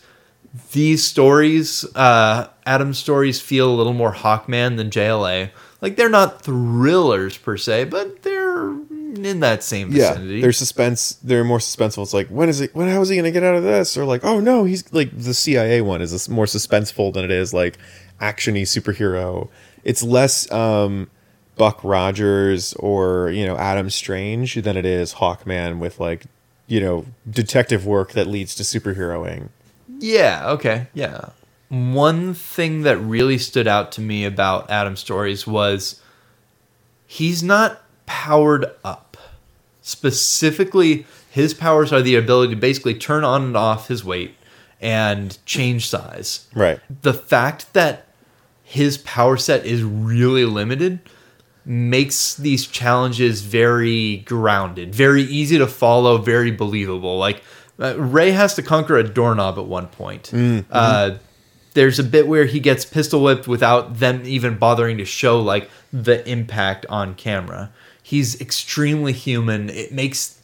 [0.72, 5.52] these stories, uh, Atom's stories feel a little more Hawkman than JLA.
[5.82, 10.36] Like they're not thrillers per se, but they're in that same vicinity.
[10.36, 11.18] Yeah, there's suspense.
[11.24, 12.04] They're more suspenseful.
[12.04, 12.74] It's like when is it?
[12.76, 13.98] When how is he going to get out of this?
[13.98, 17.54] Or like, oh no, he's like the CIA one is more suspenseful than it is
[17.54, 17.78] like
[18.22, 19.50] actiony superhero.
[19.84, 21.10] It's less um,
[21.58, 26.26] Buck Rogers or you know Adam Strange than it is Hawkman with like
[26.68, 29.50] you know detective work that leads to superheroing.
[30.00, 30.88] Yeah, okay.
[30.94, 31.30] Yeah.
[31.74, 36.00] One thing that really stood out to me about Atom Stories was
[37.08, 39.18] he's not powered up.
[39.82, 44.36] Specifically, his powers are the ability to basically turn on and off his weight
[44.80, 46.48] and change size.
[46.54, 46.80] Right.
[47.02, 48.06] The fact that
[48.64, 51.00] his power set is really limited
[51.66, 57.18] makes these challenges very grounded, very easy to follow, very believable.
[57.18, 57.42] Like
[57.80, 60.32] uh, Ray has to conquer a doorknob at one point.
[60.70, 61.16] Uh,
[61.74, 65.70] there's a bit where he gets pistol whipped without them even bothering to show like
[65.92, 67.72] the impact on camera.
[68.02, 69.70] He's extremely human.
[69.70, 70.40] It makes,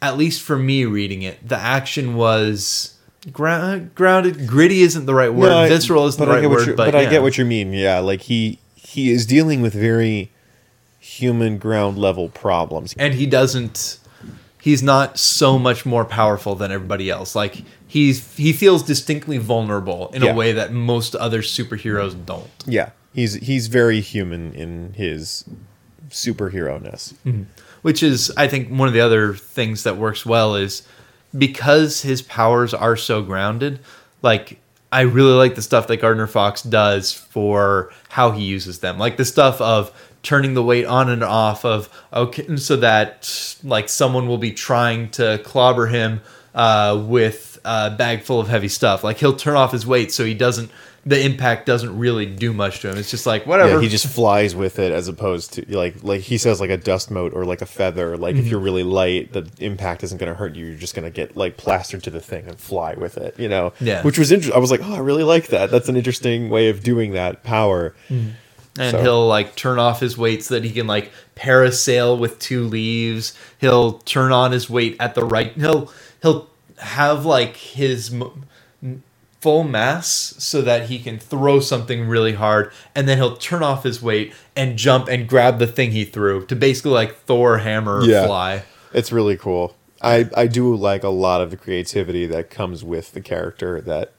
[0.00, 2.96] at least for me reading it, the action was
[3.32, 5.50] Ground, grounded, gritty isn't the right word.
[5.50, 6.64] No, Visceral isn't the but I right word.
[6.68, 7.72] you're- But, I get what you mean.
[7.74, 10.30] Yeah, like he he is dealing with very
[10.98, 12.94] human ground level problems.
[12.98, 13.98] and he doesn't
[14.60, 20.10] he's not so much more powerful than everybody else like he's he feels distinctly vulnerable
[20.14, 20.32] in Yeah.
[20.32, 25.44] a way that most other superheroes don't Yeah, he's he's very human in his
[26.10, 27.14] superhero ness.
[27.82, 30.82] which is i think one of the other things that works well is
[31.36, 33.78] because his powers are so grounded
[34.22, 34.58] like
[34.90, 39.16] i really like the stuff that gardner fox does for how he uses them like
[39.16, 44.26] the stuff of turning the weight on and off of okay so that like someone
[44.26, 46.20] will be trying to clobber him
[46.54, 50.24] uh, with a bag full of heavy stuff like he'll turn off his weight so
[50.24, 50.70] he doesn't
[51.06, 54.06] the impact doesn't really do much to him it's just like whatever Yeah, he just
[54.06, 57.46] flies with it as opposed to like like he says like a dust mote or
[57.46, 58.18] like a feather.
[58.18, 58.44] Like Mm-hmm.
[58.44, 60.66] if you're really light, the impact isn't going to hurt you.
[60.66, 63.38] You're just going to get like plastered to the thing and fly with it.
[63.38, 63.72] You know.
[63.80, 64.02] Yeah.
[64.02, 64.54] Which was interesting.
[64.54, 65.70] I was like, oh, I really like that.
[65.70, 67.94] That's an interesting way of doing that power.
[68.10, 68.34] and
[68.76, 72.64] So- he'll like turn off his weight so that he can like parasail with two
[72.64, 73.32] leaves.
[73.58, 75.52] He'll turn on his weight at the right.
[75.54, 75.90] He'll
[76.20, 76.49] he'll
[76.80, 78.34] have like his mo-
[79.40, 83.84] full mass so that he can throw something really hard, and then he'll turn off
[83.84, 88.02] his weight and jump and grab the thing he threw to basically like Thor hammer
[88.04, 88.26] Yeah.
[88.26, 88.62] fly.
[88.92, 89.74] It's really cool.
[90.02, 94.12] I I do like a lot of the creativity that comes with the character that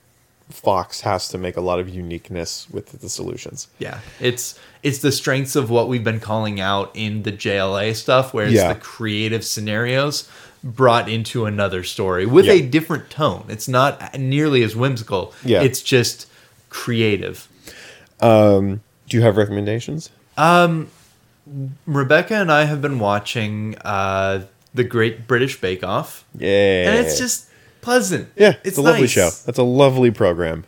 [0.49, 3.67] Fox has to make a lot of uniqueness with the solutions.
[3.79, 8.33] Yeah, it's it's the strengths of what we've been calling out in the JLA stuff,
[8.33, 8.73] where it's Yeah.
[8.73, 10.27] the creative scenarios
[10.63, 12.53] brought into another story with Yeah.
[12.53, 13.45] a different tone.
[13.49, 15.33] It's not nearly as whimsical.
[15.43, 15.61] Yeah.
[15.63, 16.27] it's just
[16.69, 17.47] creative.
[18.21, 18.79] Do
[19.17, 20.09] you have recommendations?
[21.85, 24.43] Rebecca and I have been watching uh,
[24.73, 26.89] the Great British Bake Off, Yeah.
[26.91, 27.47] and it's just
[27.81, 28.29] pleasant.
[28.35, 29.29] yeah, it's, a lovely show.
[29.45, 30.65] That's a lovely program.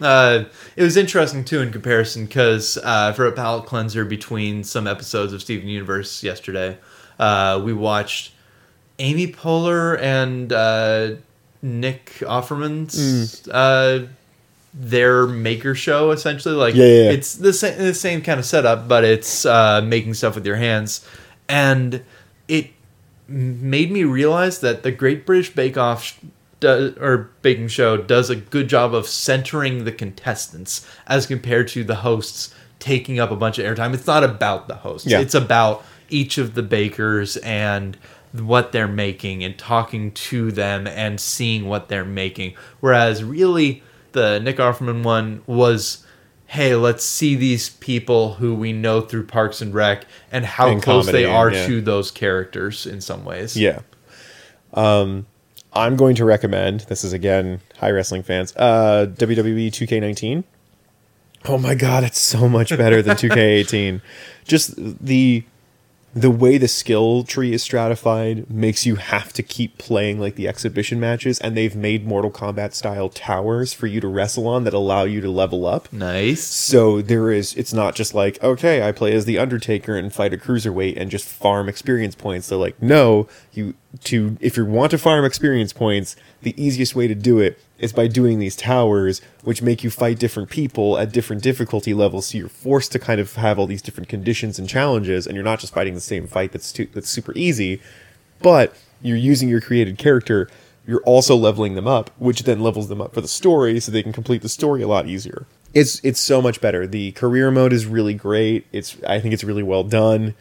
[0.00, 0.44] Uh,
[0.76, 5.32] it was interesting too in comparison because uh, for a palate cleanser between some episodes
[5.32, 6.76] of Steven Universe yesterday,
[7.18, 8.32] uh, we watched
[8.98, 11.14] Amy Poehler and uh,
[11.62, 14.06] Nick Offerman's uh,
[14.72, 16.54] their maker show essentially.
[16.54, 20.14] Like Yeah, yeah, it's the same the same kind of setup, but it's uh, making
[20.14, 21.06] stuff with your hands,
[21.48, 22.02] and
[22.48, 22.70] it
[23.26, 26.20] made me realize that the Great British Bake Off
[26.60, 31.84] does, or baking show does a good job of centering the contestants as compared to
[31.84, 33.94] the hosts taking up a bunch of airtime.
[33.94, 35.06] It's not about the hosts.
[35.06, 35.20] Yeah.
[35.20, 37.96] It's about each of the bakers and
[38.40, 42.54] what they're making and talking to them and seeing what they're making.
[42.80, 43.82] Whereas really
[44.12, 46.04] the Nick Offerman one was
[46.46, 50.80] hey, let's see these people who we know through Parks and Rec and how And
[50.80, 51.66] close comedy, they are yeah.
[51.66, 53.56] to those characters in some ways.
[53.56, 53.80] Yeah.
[54.72, 55.26] Um,
[55.72, 56.80] I'm going to recommend.
[56.82, 58.54] This is again, high wrestling fans.
[58.54, 60.44] Uh, WWE 2K19.
[61.46, 64.00] Oh my god, it's so much better than 2K18.
[64.44, 65.44] Just the
[66.14, 70.46] the way the skill tree is stratified makes you have to keep playing like the
[70.46, 74.74] exhibition matches, and they've made Mortal Kombat style towers for you to wrestle on that
[74.74, 75.92] allow you to level up.
[75.92, 76.44] Nice.
[76.44, 80.32] So there is it's not just like, okay, I play as the Undertaker and fight
[80.32, 82.48] a cruiserweight and just farm experience points.
[82.48, 87.06] They're like, no, you to if you want to farm experience points, the easiest way
[87.06, 91.12] to do it is by doing these towers, which make you fight different people at
[91.12, 92.26] different difficulty levels.
[92.28, 95.44] So you're forced to kind of have all these different conditions and challenges, and you're
[95.44, 97.80] not just fighting the same fight that's too, that's super easy,
[98.40, 100.48] but you're using your created character.
[100.86, 104.02] You're also leveling them up, which then levels them up for the story, so they
[104.02, 105.46] can complete the story a lot easier.
[105.72, 106.86] It's it's so much better.
[106.86, 108.66] The career mode is really great.
[108.70, 110.34] It's I think it's really well done.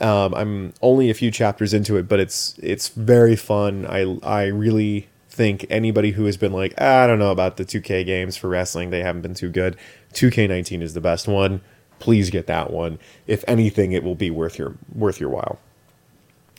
[0.00, 3.86] Um, I'm only a few chapters into it, but it's it's very fun.
[3.86, 7.64] I I really think anybody who has been like "Ah, I don't know about the
[7.64, 9.76] 2K games for wrestling, they haven't been too good.
[10.14, 11.60] 2K19 is the best one.
[11.98, 12.98] Please get that one.
[13.26, 15.58] If anything, it will be worth your worth your while.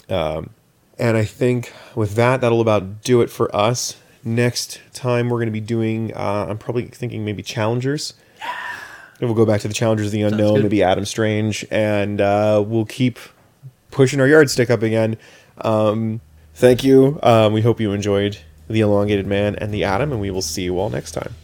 [0.10, 0.52] Um,
[0.98, 3.98] and I think with that, that'll about do it for us.
[4.24, 6.14] Next time, we're going to be doing.
[6.16, 8.14] Uh, I'm probably thinking maybe challengers.
[8.42, 8.75] And
[9.20, 12.86] we'll go back to the challengers of the unknown, maybe Adam Strange, and uh, we'll
[12.86, 13.20] keep
[13.92, 15.18] pushing our yardstick up again.
[15.60, 16.22] Um,
[16.54, 17.20] thank you.
[17.24, 18.38] Um, we hope you enjoyed
[18.68, 21.36] the Elongated Man and the Atom, and we will see you all next time.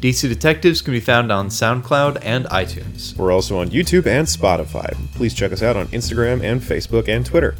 [0.00, 3.16] DC Detectives can be found on SoundCloud and iTunes.
[3.16, 4.94] We're also on YouTube and Spotify.
[5.14, 7.54] Please check us out on Instagram and Facebook and Twitter.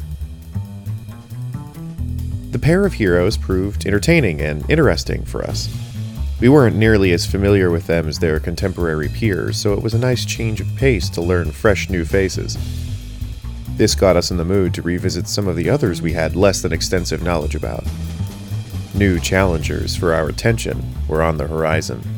[2.51, 5.67] The pair of heroes proved entertaining and interesting for us.
[6.39, 9.99] We weren't nearly as familiar with them as their contemporary peers, so it was a
[9.99, 12.57] nice change of pace to learn fresh new faces.
[13.75, 16.61] This got us in the mood to revisit some of the others we had less
[16.61, 17.83] than extensive knowledge about.
[18.93, 22.16] New challengers for our attention were on the horizon.